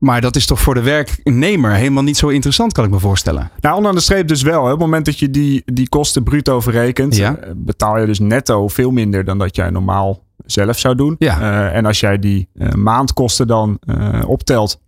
[0.00, 3.50] Maar dat is toch voor de werknemer helemaal niet zo interessant, kan ik me voorstellen.
[3.60, 4.60] Nou, onderaan de streep dus wel.
[4.60, 4.64] Hè.
[4.64, 7.36] Op het moment dat je die, die kosten bruto verrekent, Ja.
[7.36, 11.14] eh, betaal je dus netto veel minder dan dat jij normaal zelf zou doen.
[11.18, 11.40] Ja.
[11.40, 13.78] Eh, en als jij die eh, maandkosten dan
[14.26, 14.80] optelt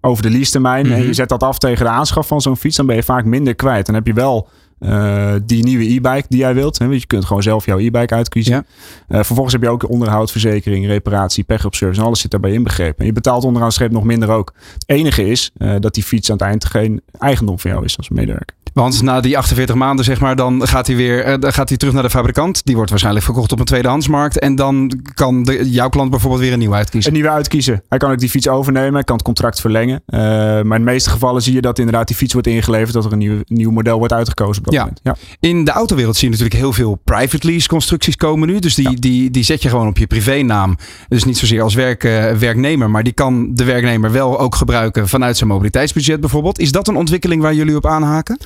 [0.00, 1.06] over de leasetermijn en Mhm.
[1.06, 3.54] je zet dat af tegen de aanschaf van zo'n fiets, dan ben je vaak minder
[3.54, 3.86] kwijt.
[3.86, 4.48] Dan heb je wel
[4.80, 6.78] eh, die nieuwe e-bike die jij wilt.
[6.78, 6.88] Hè?
[6.88, 8.52] Want je kunt gewoon zelf jouw e-bike uitkiezen.
[8.52, 8.64] Ja.
[9.08, 12.00] Eh, vervolgens heb je ook onderhoud, verzekering, reparatie, pech op service.
[12.00, 12.98] En alles zit daarbij inbegrepen.
[12.98, 14.54] En je betaalt onderaan streep nog minder ook.
[14.72, 17.96] Het enige is eh, dat die fiets aan het eind geen eigendom van jou is
[17.96, 18.56] als medewerker.
[18.72, 21.78] Want na die 48 maanden, zeg maar, dan gaat hij weer eh, dan gaat hij
[21.78, 22.64] terug naar de fabrikant.
[22.64, 24.38] Die wordt waarschijnlijk verkocht op een tweedehandsmarkt.
[24.38, 27.10] En dan kan de, jouw klant bijvoorbeeld weer een nieuw uitkiezen.
[27.10, 27.82] Een nieuwe uitkiezen.
[27.88, 28.94] Hij kan ook die fiets overnemen.
[28.94, 30.02] Hij kan het contract verlengen.
[30.06, 32.92] Eh, maar in de meeste gevallen zie je dat inderdaad die fiets wordt ingeleverd.
[32.92, 34.80] Dat er een nieuw, nieuw model wordt uitgekozen op dat Ja.
[34.80, 35.00] moment.
[35.02, 35.16] Ja.
[35.40, 38.58] In de autowereld zie je natuurlijk heel veel private lease constructies komen nu.
[38.58, 40.76] Dus die, die, die zet je gewoon op je privénaam.
[41.08, 42.90] Dus niet zozeer als werk, eh, werknemer.
[42.90, 46.58] Maar die kan de werknemer wel ook gebruiken vanuit zijn mobiliteitsbudget bijvoorbeeld.
[46.58, 48.38] Is dat een ontwikkeling waar jullie op aanhaken?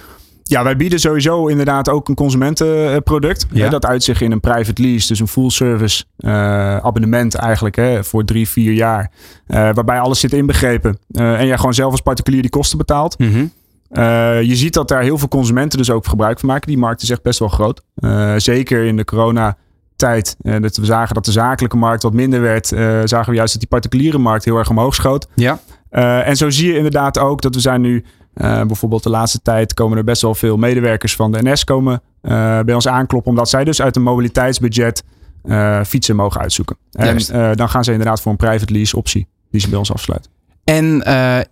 [0.46, 3.46] Ja, wij bieden sowieso inderdaad ook een consumentenproduct.
[3.50, 3.64] Ja.
[3.64, 5.06] Eh, Dat uitzicht in een private lease.
[5.08, 9.10] Dus een full service eh, abonnement eigenlijk hè, voor drie, vier jaar.
[9.46, 10.98] Eh, waarbij alles zit inbegrepen.
[11.10, 13.16] Eh, en jij gewoon zelf als particulier die kosten betaalt.
[13.88, 16.66] Eh, je ziet dat daar heel veel consumenten dus ook gebruik van maken.
[16.68, 17.82] Die markt is echt best wel groot.
[18.36, 20.36] Zeker in de coronatijd.
[20.42, 22.66] eh dat we zagen dat de zakelijke markt wat minder werd.
[23.04, 25.28] zagen we juist dat die particuliere markt heel erg omhoog schoot.
[25.34, 25.58] Ja.
[26.24, 28.04] En zo zie je inderdaad ook dat we zijn nu...
[28.34, 32.02] eh, bijvoorbeeld de laatste tijd komen er best wel veel medewerkers van de NS komen
[32.20, 33.30] eh, bij ons aankloppen.
[33.30, 35.02] Omdat zij dus uit een mobiliteitsbudget
[35.42, 36.76] eh, fietsen mogen uitzoeken.
[36.92, 37.32] En Juist.
[37.58, 39.26] dan gaan ze inderdaad voor een private lease optie.
[39.50, 40.30] Die ze bij ons afsluiten.
[40.64, 41.06] En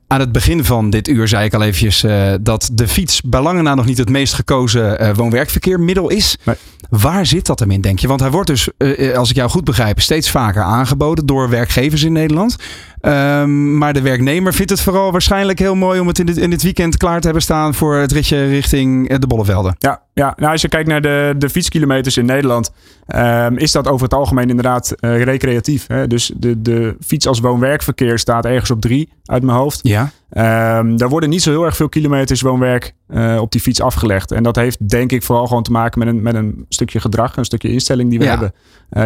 [0.06, 2.04] aan het begin van dit uur zei ik al eventjes
[2.40, 6.36] dat de fiets bij lange na nog niet het meest gekozen woon-werkverkeermiddel is.
[6.44, 6.56] Nee.
[6.88, 8.08] Waar zit dat hem in, denk je?
[8.08, 8.68] Want hij wordt dus,
[9.14, 12.56] als ik jou goed begrijp, steeds vaker aangeboden door werkgevers in Nederland.
[13.02, 16.50] Ehm, maar de werknemer vindt het vooral waarschijnlijk heel mooi om het in dit, in
[16.50, 19.76] dit weekend klaar te hebben staan voor het ritje richting eh, de Bollevelden.
[19.78, 20.32] Ja, ja.
[20.36, 22.70] Nou, als je kijkt naar de, de fietskilometers in Nederland,
[23.06, 25.86] ehm, is dat over het algemeen inderdaad eh, recreatief.
[25.86, 26.06] Hè?
[26.06, 29.80] Dus de, de fiets als woon-werkverkeer staat ergens op drie uit mijn hoofd.
[29.82, 30.10] Ja.
[30.30, 34.30] Ehm, daar worden niet zo heel erg veel kilometers woon-werk eh, op die fiets afgelegd.
[34.32, 37.36] En dat heeft denk ik vooral gewoon te maken met een, met een stukje gedrag,
[37.36, 38.30] een stukje instelling die we Ja.
[38.30, 38.52] hebben.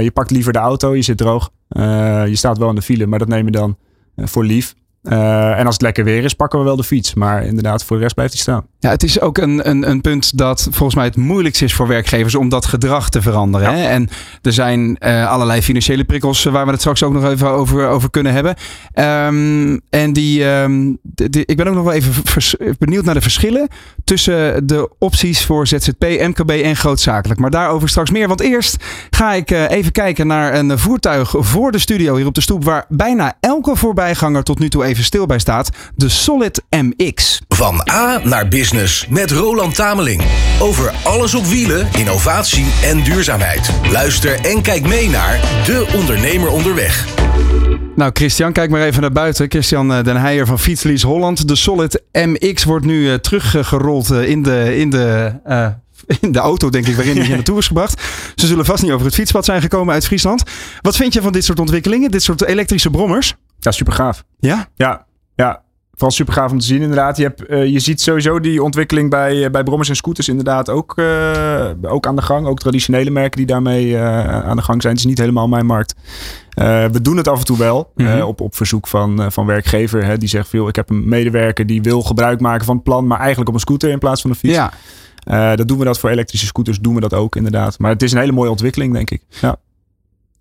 [0.04, 1.50] Je pakt liever de auto, je zit droog.
[1.68, 3.76] Je staat wel in de file, maar dat neem je dan
[4.16, 4.74] voor lief.
[5.08, 7.14] Eh, en als het lekker weer is, pakken we wel de fiets.
[7.14, 8.66] Maar inderdaad, voor de rest blijft hij staan.
[8.78, 11.86] Ja, het is ook een, een, een punt dat volgens mij het moeilijkst is voor
[11.88, 13.74] werkgevers om dat gedrag te veranderen.
[13.74, 13.86] Hè?
[13.86, 14.08] En
[14.42, 17.88] er zijn eh, allerlei financiële prikkels eh, waar we het straks ook nog even over,
[17.88, 18.54] over kunnen hebben.
[18.92, 23.14] Ehm, en die, ehm, de- de- ik ben ook nog wel even vers- benieuwd naar
[23.14, 23.68] de verschillen
[24.04, 27.40] tussen de opties voor ZZP, MKB en grootzakelijk.
[27.40, 28.28] Maar daarover straks meer.
[28.28, 28.76] Want eerst
[29.10, 32.84] ga ik even kijken naar een voertuig voor de studio hier op de stoep waar
[32.88, 35.70] bijna elke voorbijganger tot nu toe even stil bij staat.
[35.94, 37.42] De Solid MX.
[37.48, 40.22] Van A naar Business met Roland Tameling.
[40.60, 43.70] Over alles op wielen, innovatie en duurzaamheid.
[43.90, 47.06] Luister en kijk mee naar De Ondernemer Onderweg.
[47.96, 49.50] Nou, Christian, kijk maar even naar buiten.
[49.50, 51.48] Christian eh, Den Heijer van Fietslies Holland.
[51.48, 55.66] De Solid MX wordt nu eh, teruggerold eh, in, de, in, de, eh,
[56.20, 58.02] in de auto, denk ik, waarin hij hier naartoe is gebracht.
[58.34, 60.42] Ze zullen vast niet over het fietspad zijn gekomen uit Friesland.
[60.80, 62.10] Wat vind je van dit soort ontwikkelingen?
[62.10, 63.34] Dit soort elektrische brommers?
[63.66, 64.24] Ja, super gaaf.
[64.38, 64.68] Ja?
[64.74, 65.62] Ja, ja.
[65.90, 67.16] Vooral super gaaf om te zien inderdaad.
[67.16, 70.70] Je, hebt, eh, je ziet sowieso die ontwikkeling bij, eh, bij brommers en scooters inderdaad
[70.70, 72.46] ook, eh, ook aan de gang.
[72.46, 74.94] Ook traditionele merken die daarmee aan de gang zijn.
[74.94, 75.94] Het is niet helemaal mijn markt.
[76.92, 77.92] We doen het af en toe wel.
[77.94, 78.22] Mhm.
[78.22, 80.04] op, op verzoek van, van werkgever.
[80.04, 83.06] Hè, die zegt veel, ik heb een medewerker die wil gebruik maken van het plan.
[83.06, 84.54] Maar eigenlijk op een scooter in plaats van een fiets.
[85.24, 85.56] Ja.
[85.56, 86.80] Dat doen we dat voor elektrische scooters.
[86.80, 87.78] Doen we dat ook inderdaad.
[87.78, 89.22] Maar het is een hele mooie ontwikkeling denk ik.
[89.40, 89.56] Ja.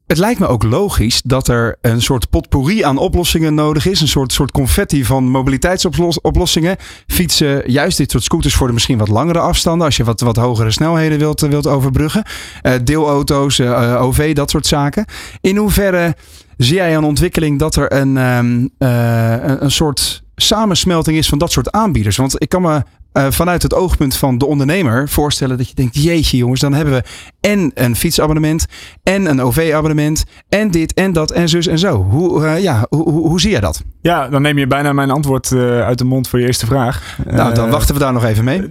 [0.08, 4.02] Het lijkt me ook logisch dat er een soort potpourri aan oplossingen nodig is.
[4.02, 6.76] Een soort, soort confetti van mobiliteitsoplossingen.
[7.08, 9.86] Fietsen, juist dit soort scooters voor de misschien wat langere afstanden.
[9.86, 12.24] Als je wat, wat hogere snelheden wilt, wilt overbruggen.
[12.64, 15.06] Uh, deelauto's, uh, OV, dat soort zaken.
[15.42, 16.16] In hoeverre
[16.58, 21.52] zie jij een ontwikkeling dat er een, um, uh, een soort samensmelting is van dat
[21.52, 22.18] soort aanbieders?
[22.18, 22.84] Want ik kan me
[23.18, 26.94] uh, vanuit het oogpunt van de ondernemer voorstellen dat je denkt: jeetje jongens, dan hebben
[26.94, 27.04] we
[27.42, 28.66] en een fietsabonnement
[29.04, 32.04] en een OV-abonnement en dit en dat en zus en zo.
[32.04, 33.84] Hoe, uh, ja, hoe, hoe, hoe, zie jij dat?
[34.02, 37.18] Ja, dan neem je bijna mijn antwoord uh, uit de mond voor je eerste vraag.
[37.26, 38.68] Nou, dan wachten we daar nog even mee.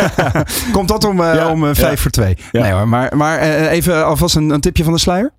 [0.72, 1.96] Komt dat om, ja, om vijf ja.
[1.96, 2.36] voor twee?
[2.52, 2.62] Ja.
[2.62, 5.32] Nee hoor, maar, maar even alvast een, een tipje van de sluier.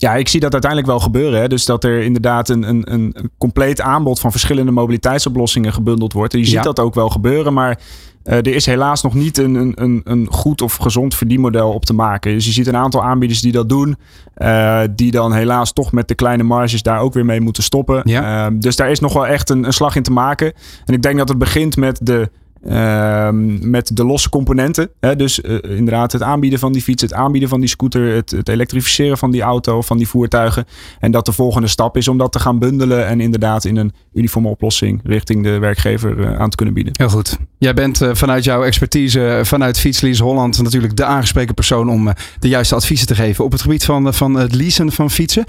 [0.00, 1.40] Ja, ik zie dat uiteindelijk wel gebeuren.
[1.40, 1.48] Hè.
[1.48, 6.32] Dus dat er inderdaad een, een, een compleet aanbod van verschillende mobiliteitsoplossingen gebundeld wordt.
[6.32, 6.62] En je ziet ja.
[6.62, 7.78] dat ook wel gebeuren, maar
[8.24, 11.92] uh, er is helaas nog niet een, een, een goed of gezond verdienmodel op te
[11.92, 12.32] maken.
[12.32, 13.96] Dus je ziet een aantal aanbieders die dat doen,
[14.38, 18.00] uh, die dan helaas toch met de kleine marges daar ook weer mee moeten stoppen.
[18.04, 18.46] Ja.
[18.46, 20.52] Uh, dus daar is nog wel echt een, een slag in te maken.
[20.84, 22.30] En ik denk dat het begint met de
[22.66, 23.28] Uh,
[23.60, 24.90] met de losse componenten.
[25.00, 25.16] Hè?
[25.16, 28.48] Dus uh, inderdaad het aanbieden van die fiets, het aanbieden van die scooter, het, het,
[28.48, 30.64] elektrificeren van die auto, van die voertuigen.
[30.98, 33.92] En dat de volgende stap is om dat te gaan bundelen en inderdaad in een
[34.12, 36.92] uniforme oplossing richting de werkgever uh, aan te kunnen bieden.
[36.96, 37.38] Heel goed.
[37.58, 42.48] Jij bent eh, vanuit jouw expertise vanuit Fietslease Holland natuurlijk de aangesproken persoon om de
[42.48, 45.44] juiste adviezen te geven op het gebied van, van het leasen van fietsen.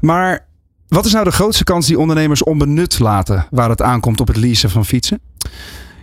[0.00, 0.46] Maar
[0.88, 4.36] wat is nou de grootste kans die ondernemers onbenut laten waar het aankomt op het
[4.36, 5.20] leasen van fietsen?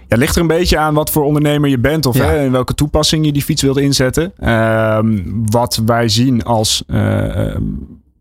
[0.10, 2.26] Ja, ligt er een beetje aan wat voor ondernemer je bent of ja.
[2.26, 4.34] hè, in welke toepassing je die fiets wilt inzetten.
[4.40, 5.00] Uh,
[5.46, 7.56] wat wij zien als uh,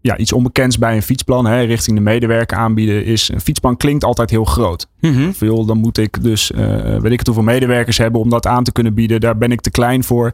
[0.00, 4.04] ja, iets onbekends bij een fietsplan hè, richting de medewerker aanbieden is een fietsplan klinkt
[4.04, 4.86] altijd heel groot.
[5.00, 5.34] Mm -hmm.
[5.34, 6.58] Veel, dan moet ik dus uh,
[6.96, 9.20] weet ik het hoeveel medewerkers hebben om dat aan te kunnen bieden.
[9.20, 10.32] Daar ben ik te klein voor.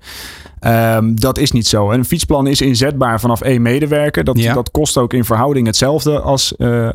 [0.61, 1.91] Um, dat is niet zo.
[1.91, 4.25] En een fietsplan is inzetbaar vanaf één medewerker.
[4.25, 4.55] Dat, ja.
[4.55, 6.89] dat kost ook in verhouding hetzelfde als uh,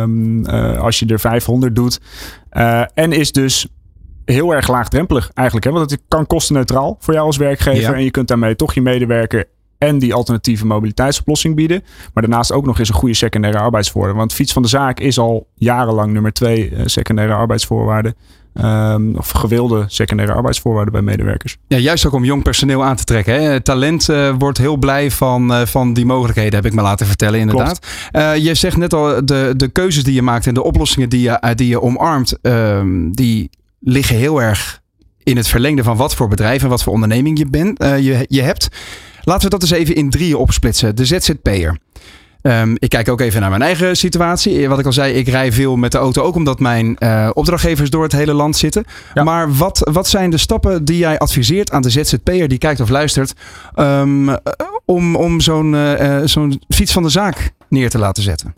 [0.00, 0.46] um,
[0.76, 2.00] als je er 500 doet.
[2.94, 3.68] en is dus
[4.24, 5.66] heel erg laagdrempelig eigenlijk.
[5.66, 5.72] Hè?
[5.72, 7.90] Want het kan kostenneutraal voor jou als werkgever.
[7.90, 7.94] Ja.
[7.94, 9.44] En je kunt daarmee toch je medewerker
[9.78, 11.82] en die alternatieve mobiliteitsoplossing bieden.
[12.14, 14.18] Maar daarnaast ook nog eens een goede secundaire arbeidsvoorwaarde.
[14.18, 18.14] Want fiets van de zaak is al jarenlang nummer twee uh, secundaire arbeidsvoorwaarden.
[18.62, 21.56] Um, of gewilde secundaire arbeidsvoorwaarden bij medewerkers.
[21.66, 23.42] Ja, juist ook om jong personeel aan te trekken.
[23.42, 23.60] Hè?
[23.60, 27.40] Talent uh, wordt heel blij van, uh, van die mogelijkheden, heb ik me laten vertellen,
[27.40, 27.86] inderdaad.
[28.38, 31.54] Je zegt net al, de, de keuzes die je maakt en de oplossingen die je,
[31.54, 33.50] die je omarmt, ehm, die
[33.84, 34.82] liggen heel erg
[35.22, 38.26] in het verlengde van wat voor bedrijf en wat voor onderneming je, bent, uh, je,
[38.28, 38.68] je hebt.
[39.22, 40.96] Laten we dat eens even in drieën opsplitsen.
[40.96, 41.78] De ZZP'er.
[42.42, 44.68] Um, ik kijk ook even naar mijn eigen situatie.
[44.68, 47.90] Wat ik al zei, ik rij veel met de auto, ook omdat mijn uh, opdrachtgevers
[47.90, 48.84] door het hele land zitten.
[49.14, 49.22] Ja.
[49.22, 52.88] Maar wat, wat zijn de stappen die jij adviseert aan de ZZP'er die kijkt of
[52.88, 53.32] luistert
[53.76, 54.36] um,
[54.84, 58.54] om, om zo'n uh, zo'n fiets van de zaak neer te laten zetten?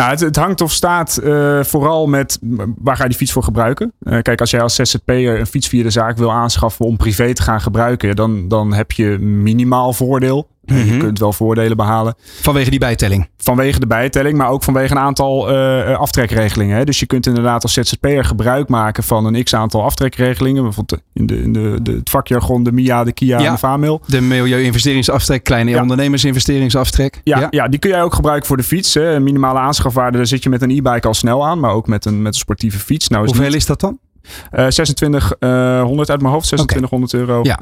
[0.00, 2.38] Nou, het, hangt of staat uh, vooral met
[2.78, 3.92] waar ga je die fiets voor gebruiken.
[4.00, 7.34] Uh, kijk, als jij als ZZP'er een fiets via de zaak wil aanschaffen om privé
[7.34, 10.48] te gaan gebruiken, dan, dan heb je minimaal voordeel.
[10.70, 10.92] Mm -hmm.
[10.92, 12.14] Je kunt wel voordelen behalen.
[12.40, 13.28] Vanwege die bijtelling?
[13.36, 16.76] Vanwege de bijtelling, maar ook vanwege een aantal uh, aftrekregelingen.
[16.76, 16.84] Hè.
[16.84, 20.62] Dus je kunt inderdaad als ZZP'er gebruik maken van een x-aantal aftrekregelingen.
[20.62, 23.58] Bijvoorbeeld in, de, in de, de, het vakjargon de MIA, de KIA ja, en de
[23.58, 24.00] VAMIL.
[24.06, 25.80] De milieu-investeringsaftrek, kleine ja.
[25.80, 27.20] ondernemersinvesteringsaftrek.
[27.24, 27.46] Ja, ja.
[27.50, 28.94] ja, die kun jij ook gebruiken voor de fiets.
[28.94, 29.20] Hè.
[29.20, 31.60] Minimale aanschafwaarde, daar zit je met een e-bike al snel aan.
[31.60, 33.08] Maar ook met een, met een sportieve fiets.
[33.08, 33.56] Nou, is Hoeveel niet...
[33.56, 33.98] is dat dan?
[34.22, 37.26] Uh, 2600 uh, uit mijn hoofd, 2600 okay.
[37.26, 37.40] euro.
[37.42, 37.58] Ja.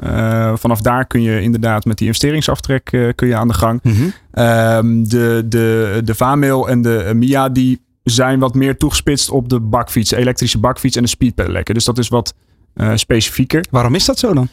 [0.51, 2.83] Uh, vanaf daar kun je inderdaad met die investeringsaftrek
[3.15, 3.79] kun je aan de gang.
[3.83, 5.07] Mm -hmm.
[5.07, 10.09] de, de, de VAMIL en de MIA die zijn wat meer toegespitst op de bakfiets,
[10.09, 11.73] de elektrische bakfiets en de speedpedelekken.
[11.73, 12.33] Dus dat is wat
[12.93, 13.65] specifieker.
[13.71, 14.47] Waarom is dat zo dan?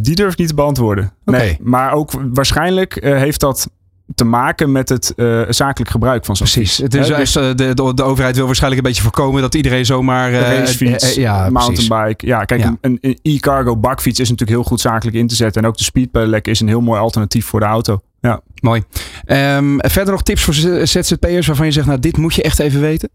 [0.00, 1.12] die durf ik niet te beantwoorden.
[1.24, 1.40] Okay.
[1.40, 3.70] Nee, maar ook waarschijnlijk heeft dat
[4.16, 6.78] te maken met het uh, zakelijk gebruik van zo'n Precies.
[6.78, 10.32] Het is dus, de, de, de, overheid wil waarschijnlijk een beetje voorkomen dat iedereen zomaar...
[10.32, 12.26] Uh, racefiets, ja, mountainbike.
[12.26, 12.76] Ja, kijk, ja.
[12.80, 15.62] een e-cargo bakfiets is natuurlijk heel goed zakelijk in te zetten.
[15.62, 18.00] En ook de speedpedelec is een heel mooi alternatief voor de auto.
[18.20, 18.40] Ja.
[18.60, 18.82] Mooi.
[19.26, 20.54] Um, verder nog tips voor
[20.86, 23.08] ZZP'ers waarvan je zegt, nou dit moet je echt even weten?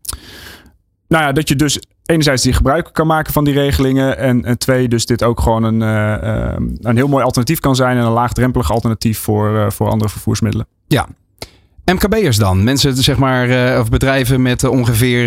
[1.07, 1.79] Nou ja, dat je dus
[2.11, 4.17] enerzijds die gebruik kan maken van die regelingen.
[4.17, 7.97] En, en twee, dus dit ook gewoon een, uh, een heel mooi alternatief kan zijn.
[7.97, 10.67] En een laagdrempelig alternatief voor, uh, voor andere vervoersmiddelen.
[10.87, 11.07] Ja.
[11.85, 12.63] MKB'ers dan?
[12.63, 15.25] Mensen, zeg maar, uh, of bedrijven met ongeveer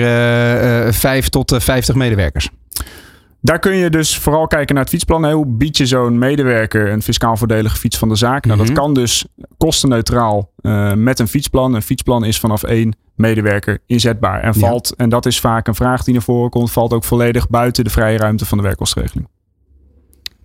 [0.87, 2.49] uh, 5 tot 50 medewerkers.
[3.41, 5.31] Daar kun je dus vooral kijken naar het fietsplan.
[5.31, 8.45] Hoe bied je zo'n medewerker een fiscaal voordelige fiets van de zaak?
[8.45, 8.75] Nou, mm -hmm.
[8.75, 9.25] dat kan dus
[9.57, 11.75] kostenneutraal uh, met een fietsplan.
[11.75, 14.43] Een fietsplan is vanaf één medewerker inzetbaar.
[14.43, 15.05] En valt, ja.
[15.05, 17.91] en dat is vaak een vraag die naar voren komt, valt ook volledig buiten de
[17.91, 19.29] vrije ruimte van de werkkostenregeling.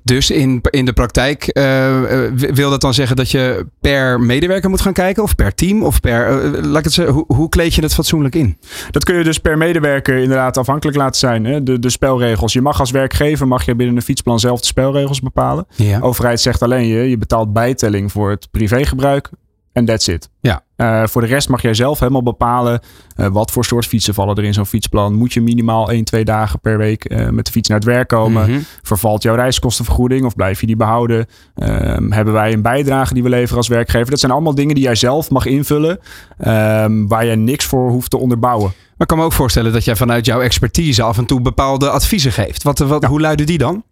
[0.04, 2.02] Dus in, in de praktijk uh,
[2.34, 5.24] wil dat dan zeggen dat je per medewerker moet gaan kijken?
[5.24, 5.84] Of per team?
[5.84, 8.58] Of per, uh, laat ik het zeggen, hoe, hoe, kleed je het fatsoenlijk in?
[8.92, 11.46] Dat kun je dus per medewerker inderdaad afhankelijk laten zijn.
[11.46, 11.64] Hè?
[11.64, 12.54] De, de spelregels.
[12.54, 15.66] Je mag als werkgever mag je binnen een fietsplan zelf de spelregels bepalen.
[15.76, 16.00] Ja.
[16.00, 19.30] overheid zegt alleen je, je betaalt bijtelling voor het privégebruik.
[19.74, 20.30] En that's it.
[20.42, 20.64] Ja.
[20.82, 22.80] Uh, voor de rest mag jij zelf helemaal bepalen
[23.18, 25.14] uh, wat voor soort fietsen vallen er in zo'n fietsplan.
[25.14, 28.08] Moet je minimaal 1, 2 dagen per week uh, met de fiets naar het werk
[28.08, 28.48] komen?
[28.48, 28.66] Mm -hmm.
[28.82, 31.26] Vervalt jouw reiskostenvergoeding of blijf je die behouden?
[31.56, 34.10] Ehm, hebben wij een bijdrage die we leveren als werkgever?
[34.10, 36.00] Dat zijn allemaal dingen die jij zelf mag invullen,
[36.48, 38.72] um, waar je niks voor hoeft te onderbouwen.
[39.00, 41.90] Maar ik kan me ook voorstellen dat jij vanuit jouw expertise af en toe bepaalde
[41.90, 42.64] adviezen geeft.
[42.64, 43.84] Wat, wat, Hoe luiden die dan?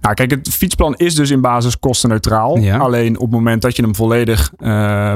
[0.00, 2.58] Nou, kijk, het fietsplan is dus in basis kostenneutraal.
[2.58, 2.78] Ja.
[2.78, 4.52] Alleen op het moment dat je hem volledig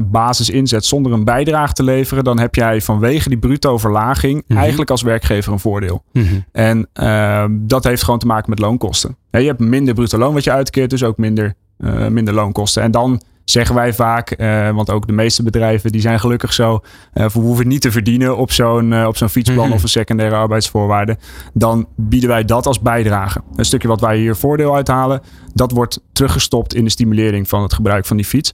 [0.03, 4.43] basis inzet zonder een bijdrage te leveren, dan heb jij vanwege die bruto verlaging mm
[4.47, 4.57] -hmm.
[4.57, 6.03] eigenlijk als werkgever een voordeel.
[6.13, 6.45] Mm -hmm.
[6.53, 9.17] En uh, dat heeft gewoon te maken met loonkosten.
[9.31, 12.83] Ja, je hebt minder bruto loon wat je uitkeert, dus ook minder, uh, minder loonkosten.
[12.83, 16.81] En dan zeggen wij vaak, uh, want ook de meeste bedrijven die zijn gelukkig zo,
[17.15, 19.77] uh, we hoeven niet te verdienen op zo'n op zo'n fietsplan mm -hmm.
[19.77, 21.17] of een secundaire arbeidsvoorwaarde.
[21.55, 23.41] Dan bieden wij dat als bijdrage.
[23.57, 25.21] Een stukje wat wij hier voordeel uithalen,
[25.55, 28.53] dat wordt teruggestopt in de stimulering van het gebruik van die fiets.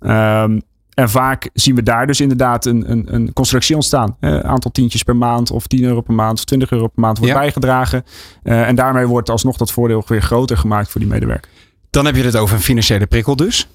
[0.00, 0.60] Um,
[0.96, 4.16] en vaak zien we daar dus inderdaad een, een, een constructie ontstaan.
[4.20, 7.18] Een aantal tientjes per maand of 10 euro per maand of 20 euro per maand
[7.18, 7.38] wordt ja.
[7.40, 8.04] bijgedragen.
[8.42, 11.50] en daarmee wordt alsnog dat voordeel weer groter gemaakt voor die medewerker.
[11.90, 13.68] Dan heb je het over een financiële prikkel dus.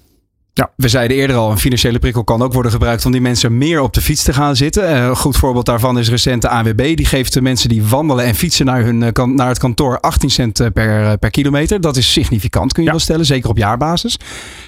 [0.54, 0.72] Ja.
[0.76, 3.80] We zeiden eerder al, een financiële prikkel kan ook worden gebruikt om die mensen meer
[3.80, 4.90] op de fiets te gaan zitten.
[4.90, 6.96] Uh, een goed voorbeeld daarvan is recent de AWB.
[6.96, 10.30] Die geeft de mensen die wandelen en fietsen naar, hun, uh, naar het kantoor 18
[10.30, 11.80] cent per, uh, per kilometer.
[11.80, 12.94] Dat is significant, kun je ja.
[12.94, 14.18] wel stellen, zeker op jaarbasis.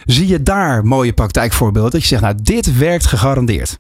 [0.05, 3.79] Zie je daar mooie praktijkvoorbeelden dat je zegt, nou dit werkt gegarandeerd?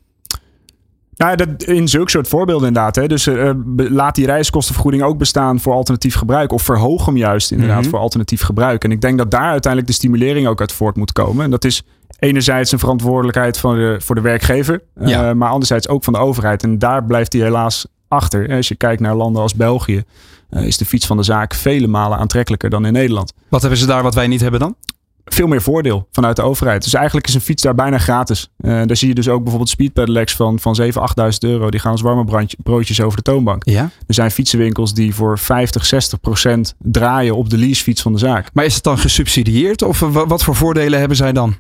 [1.16, 2.94] Ja, dat, in zulke soort voorbeelden inderdaad.
[2.94, 3.07] Hè.
[3.07, 6.53] Dus uh, laat die reiskostenvergoeding ook bestaan voor alternatief gebruik.
[6.53, 7.90] Of verhoog hem juist inderdaad mm -hmm.
[7.90, 8.85] voor alternatief gebruik.
[8.85, 11.44] En ik denk dat daar uiteindelijk de stimulering ook uit voort moet komen.
[11.44, 11.83] En dat is
[12.18, 14.83] enerzijds een verantwoordelijkheid van de, voor de werkgever.
[15.00, 15.29] Ja.
[15.29, 16.62] Uh, maar anderzijds ook van de overheid.
[16.62, 18.55] En daar blijft hij helaas achter.
[18.55, 20.05] Als je kijkt naar landen als België.
[20.50, 23.33] Uh, is de fiets van de zaak vele malen aantrekkelijker dan in Nederland.
[23.48, 24.77] Wat hebben ze daar wat wij niet hebben dan?
[25.25, 26.85] Veel meer voordeel vanuit de overheid.
[26.85, 28.51] Dus eigenlijk is een fiets daar bijna gratis.
[28.61, 30.95] Uh, daar zie je dus ook bijvoorbeeld speedpedelecs van, van 7.000, 8.000
[31.39, 31.71] euro.
[31.71, 33.65] Die gaan als warme brandje, broodjes over de toonbank.
[33.65, 33.91] Ja?
[34.07, 38.49] Er zijn fietsenwinkels die voor 50, 60 procent draaien op de leasefiets van de zaak.
[38.53, 39.83] Maar is het dan gesubsidieerd?
[39.83, 41.55] Of wat voor voordelen hebben zij dan?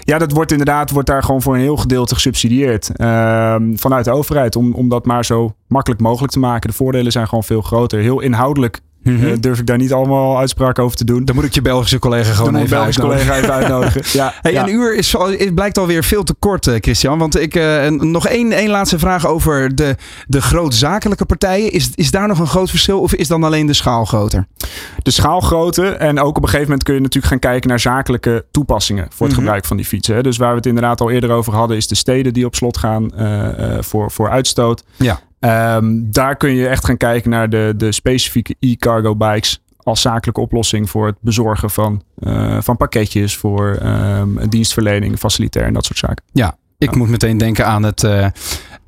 [0.00, 2.90] Ja, dat wordt inderdaad wordt daar gewoon voor een heel gedeelte gesubsidieerd.
[2.96, 4.56] Uh, vanuit de overheid.
[4.56, 6.70] Om, om dat maar zo makkelijk mogelijk te maken.
[6.70, 8.00] De voordelen zijn gewoon veel groter.
[8.00, 9.26] Heel inhoudelijk Mm -hmm.
[9.26, 11.24] uh, durf ik daar niet allemaal uitspraken over te doen.
[11.24, 13.32] Dan moet ik je Belgische collega gewoon Dan even Belgische uitnodigen.
[13.32, 14.02] collega even uitnodigen.
[14.20, 14.62] ja, hey, ja.
[14.62, 17.18] Een uur is, het blijkt alweer veel te kort, uh, Christian.
[17.18, 21.72] Want ik uh, nog één, één laatste vraag over de, de grootzakelijke partijen.
[21.72, 24.46] Is, is daar nog een groot verschil of is dan alleen de schaal groter?
[25.02, 25.92] De schaal groter.
[25.92, 29.10] En ook op een gegeven moment kun je natuurlijk gaan kijken naar zakelijke toepassingen voor
[29.10, 29.36] het mm -hmm.
[29.38, 30.14] gebruik van die fietsen.
[30.14, 30.22] Hè.
[30.22, 32.78] Dus waar we het inderdaad al eerder over hadden, is de steden die op slot
[32.78, 33.10] gaan
[33.80, 34.84] voor, voor uitstoot.
[34.96, 35.20] Ja.
[35.40, 40.40] Um, daar kun je echt gaan kijken naar de, de specifieke e-cargo bikes als zakelijke
[40.40, 45.98] oplossing voor het bezorgen van, uh, van pakketjes, voor um, dienstverlening, facilitair en dat soort
[45.98, 46.24] zaken.
[46.32, 46.98] Ja, ik ja.
[46.98, 48.26] moet meteen denken aan het, uh,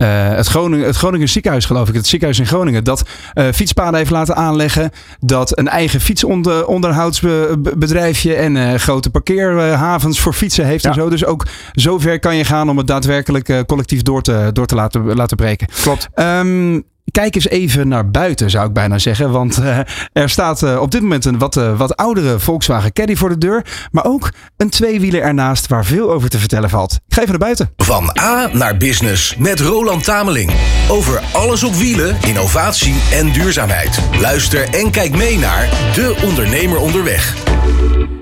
[0.02, 1.94] uh, het, Groningen, het Groningen ziekenhuis, geloof ik.
[1.94, 2.84] Het ziekenhuis in Groningen.
[2.84, 4.90] Dat uh, fietspaden heeft laten aanleggen.
[5.20, 10.82] Dat een eigen fietsonderhoudsbedrijfje en grote parkeerhavens voor fietsen heeft.
[10.82, 10.88] Ja.
[10.88, 11.10] En zo.
[11.10, 15.14] Dus ook zover kan je gaan om het daadwerkelijk collectief door te, door te laten,
[15.14, 15.68] laten breken.
[15.82, 16.08] Klopt.
[16.14, 19.31] Um, Kijk eens even naar buiten, zou ik bijna zeggen.
[19.31, 19.79] Want uh,
[20.12, 23.38] er staat uh, op dit moment een wat, uh, wat oudere Volkswagen Caddy voor de
[23.38, 23.88] deur.
[23.90, 26.92] Maar ook een tweewieler ernaast waar veel over te vertellen valt.
[26.92, 27.70] Ik ga even naar buiten.
[27.77, 30.51] Van A naar Business met Roland Tameling.
[30.88, 34.01] Over alles op wielen, innovatie en duurzaamheid.
[34.20, 37.35] Luister en kijk mee naar De Ondernemer Onderweg.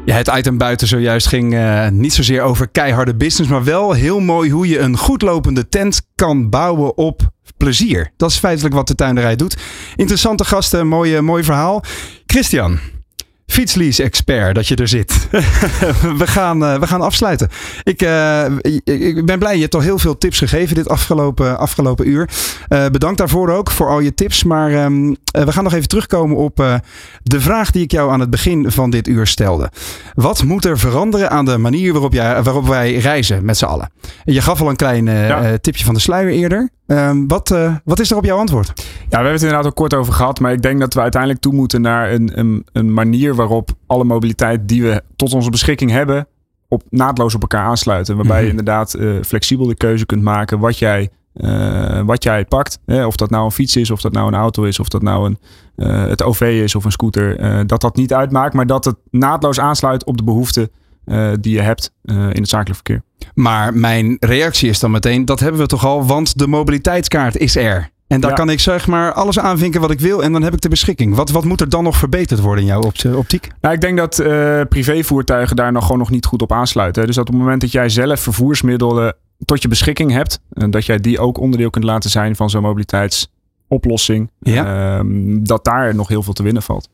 [0.08, 4.20] Ja, het item buiten zojuist ging uh, niet zozeer over keiharde business, maar wel heel
[4.20, 8.10] mooi hoe je een goed lopende tent kan bouwen op plezier.
[8.16, 9.56] Dat is feitelijk wat de tuinderij doet.
[9.96, 11.82] Interessante gasten, mooi, mooi verhaal.
[12.26, 12.78] Christian,
[13.48, 15.28] fietslease-expert dat je er zit.
[16.20, 17.48] we, gaan, uh, we gaan afsluiten.
[17.82, 18.44] Ik, uh,
[18.84, 22.28] ik ben blij, je hebt al heel veel tips gegeven dit afgelopen, afgelopen uur.
[22.68, 24.44] Uh, bedankt daarvoor ook, voor al je tips.
[24.44, 26.56] Maar um, we gaan nog even terugkomen op
[27.22, 29.70] de vraag die ik jou aan het begin van dit uur stelde.
[30.14, 33.90] Wat moet er veranderen aan de manier waarop, jij, waarop wij reizen met z'n allen?
[34.24, 35.58] Je gaf al een klein ja.
[35.60, 36.70] tipje van de sluier eerder.
[36.86, 38.72] Um, wat, wat is er op jouw antwoord?
[38.76, 40.40] Ja, we hebben het inderdaad al kort over gehad.
[40.40, 44.04] Maar ik denk dat we uiteindelijk toe moeten naar een, een, een manier waarop alle
[44.04, 46.26] mobiliteit die we tot onze beschikking hebben,
[46.68, 48.16] op, naadloos op elkaar aansluiten.
[48.16, 48.52] Waarbij mm -hmm.
[48.52, 52.78] je inderdaad uh, flexibel de keuze kunt maken wat jij, uh, wat jij pakt.
[52.86, 53.06] Hè?
[53.06, 55.26] Of dat nou een fiets is, of dat nou een auto is, of dat nou
[55.26, 55.38] een,
[56.08, 60.04] het OV is of een scooter, dat dat niet uitmaakt, maar dat het naadloos aansluit
[60.04, 60.70] op de behoeften
[61.40, 63.02] die je hebt in het zakelijk verkeer.
[63.34, 67.56] Maar mijn reactie is dan meteen, dat hebben we toch al, want de mobiliteitskaart is
[67.56, 67.90] er.
[68.08, 70.60] En daar kan ik zeg maar alles aanvinken wat ik wil en dan heb ik
[70.60, 71.14] de beschikking.
[71.14, 73.48] Wat, wat moet er dan nog verbeterd worden in jouw optiek?
[73.60, 77.06] Nou, ik denk dat uh, privévoertuigen daar nog gewoon nog niet goed op aansluiten.
[77.06, 80.86] Dus dat op het moment dat jij zelf vervoersmiddelen tot je beschikking hebt, en dat
[80.86, 84.98] jij die ook onderdeel kunt laten zijn van zo'n mobiliteitsoplossing, ja.
[84.98, 86.88] uh, dat daar nog heel veel te winnen valt.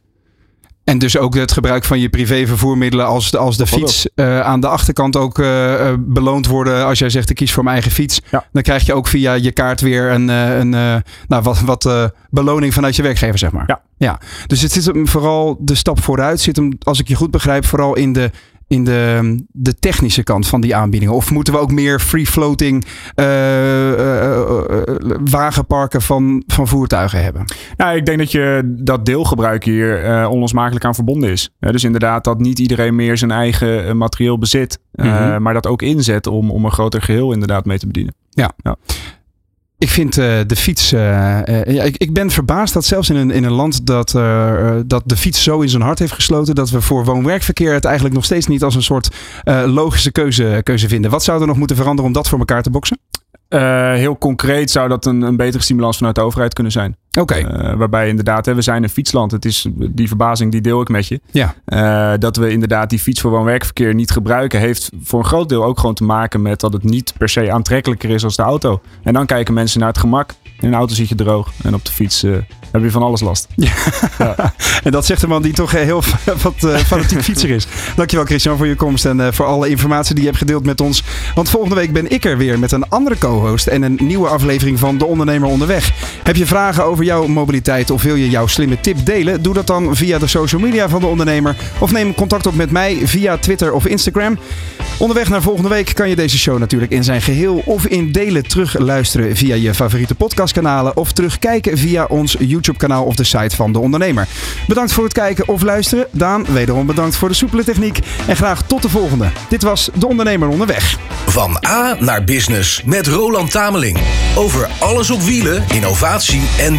[0.84, 4.40] En dus ook het gebruik van je privé vervoermiddelen als de, als de fiets uh,
[4.40, 6.84] aan de achterkant ook uh, beloond worden.
[6.84, 8.20] Als jij zegt ik kies voor mijn eigen fiets.
[8.30, 8.46] Ja.
[8.52, 12.96] Dan krijg je ook via je kaart weer een, een nou, wat, wat beloning vanuit
[12.96, 13.64] je werkgever, zeg maar.
[13.66, 13.80] Ja.
[13.96, 14.20] ja.
[14.46, 16.40] Dus het zit hem vooral de stap vooruit.
[16.40, 18.30] Zit hem, als ik je goed begrijp, vooral in de
[18.66, 21.14] in de, de technische kant van die aanbiedingen?
[21.14, 22.84] Of moeten we ook meer free-floating
[23.16, 24.40] uh, uh,
[25.24, 27.44] wagenparken van, van voertuigen hebben?
[27.76, 31.50] Nou, ik denk dat je dat deelgebruik hier onlosmakelijk aan verbonden is.
[31.58, 34.78] dus inderdaad dat niet iedereen meer zijn eigen materieel bezit.
[34.92, 35.42] Mhm.
[35.42, 38.14] Maar dat ook inzet om, om een groter geheel inderdaad mee te bedienen.
[38.30, 38.52] Ja.
[38.56, 38.76] ja.
[39.78, 40.92] Ik vind uh, de fiets.
[40.92, 41.00] Uh,
[41.64, 44.10] ja, ik, ik, ben verbaasd dat zelfs in een, in een land dat,
[44.86, 46.54] dat de fiets zo in zijn hart heeft gesloten.
[46.54, 49.08] dat we voor woon-werkverkeer het eigenlijk nog steeds niet als een soort
[49.66, 51.10] logische keuze, keuze vinden.
[51.10, 52.98] Wat zou er nog moeten veranderen om dat voor elkaar te boksen?
[53.48, 56.96] Heel concreet zou dat een, een betere stimulans vanuit de overheid kunnen zijn.
[57.20, 57.36] Oké.
[57.38, 57.70] Okay.
[57.70, 59.30] Uh, waarbij inderdaad, hè, we zijn een fietsland.
[59.30, 61.20] Het is die verbazing die deel ik met je.
[61.30, 61.54] Ja.
[61.66, 65.64] Uh, dat we inderdaad die fiets voor woon-werkverkeer niet gebruiken, heeft voor een groot deel
[65.64, 68.80] ook gewoon te maken met dat het niet per se aantrekkelijker is als de auto.
[69.02, 70.34] En dan kijken mensen naar het gemak.
[70.60, 72.22] In een auto zit je droog en op de fiets
[72.72, 73.46] heb je van alles last.
[73.56, 73.70] Ja.
[74.18, 74.54] ja.
[74.84, 76.02] en dat zegt een man die toch heel
[76.42, 77.66] wat fanatiek fietser is.
[77.96, 81.02] Dankjewel Christian voor je komst en voor alle informatie die je hebt gedeeld met ons.
[81.34, 84.78] Want volgende week ben ik er weer met een andere co-host en een nieuwe aflevering
[84.78, 85.92] van De Ondernemer Onderweg.
[86.22, 89.42] Heb je vragen over jouw mobiliteit of wil je jouw slimme tip delen?
[89.42, 92.70] Doe dat dan via de social media van De Ondernemer of neem contact op met
[92.70, 94.38] mij via Twitter of Instagram.
[94.98, 98.48] Onderweg naar volgende week kan je deze show natuurlijk in zijn geheel of in delen
[98.48, 103.72] terugluisteren via je favoriete podcastkanalen of terugkijken via ons YouTube YouTube-kanaal of de site van
[103.72, 104.28] De Ondernemer.
[104.66, 106.06] Bedankt voor het kijken of luisteren.
[106.10, 107.98] Daan, wederom bedankt voor de soepele techniek.
[108.26, 109.28] En graag tot de volgende.
[109.48, 110.98] Dit was De Ondernemer Onderweg.
[111.26, 113.98] Van A naar Business met Roland Tameling.
[114.36, 116.78] Over alles op wielen, innovatie en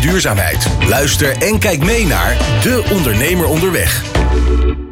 [0.87, 4.84] Luister en kijk mee naar De Ondernemer Onderweg.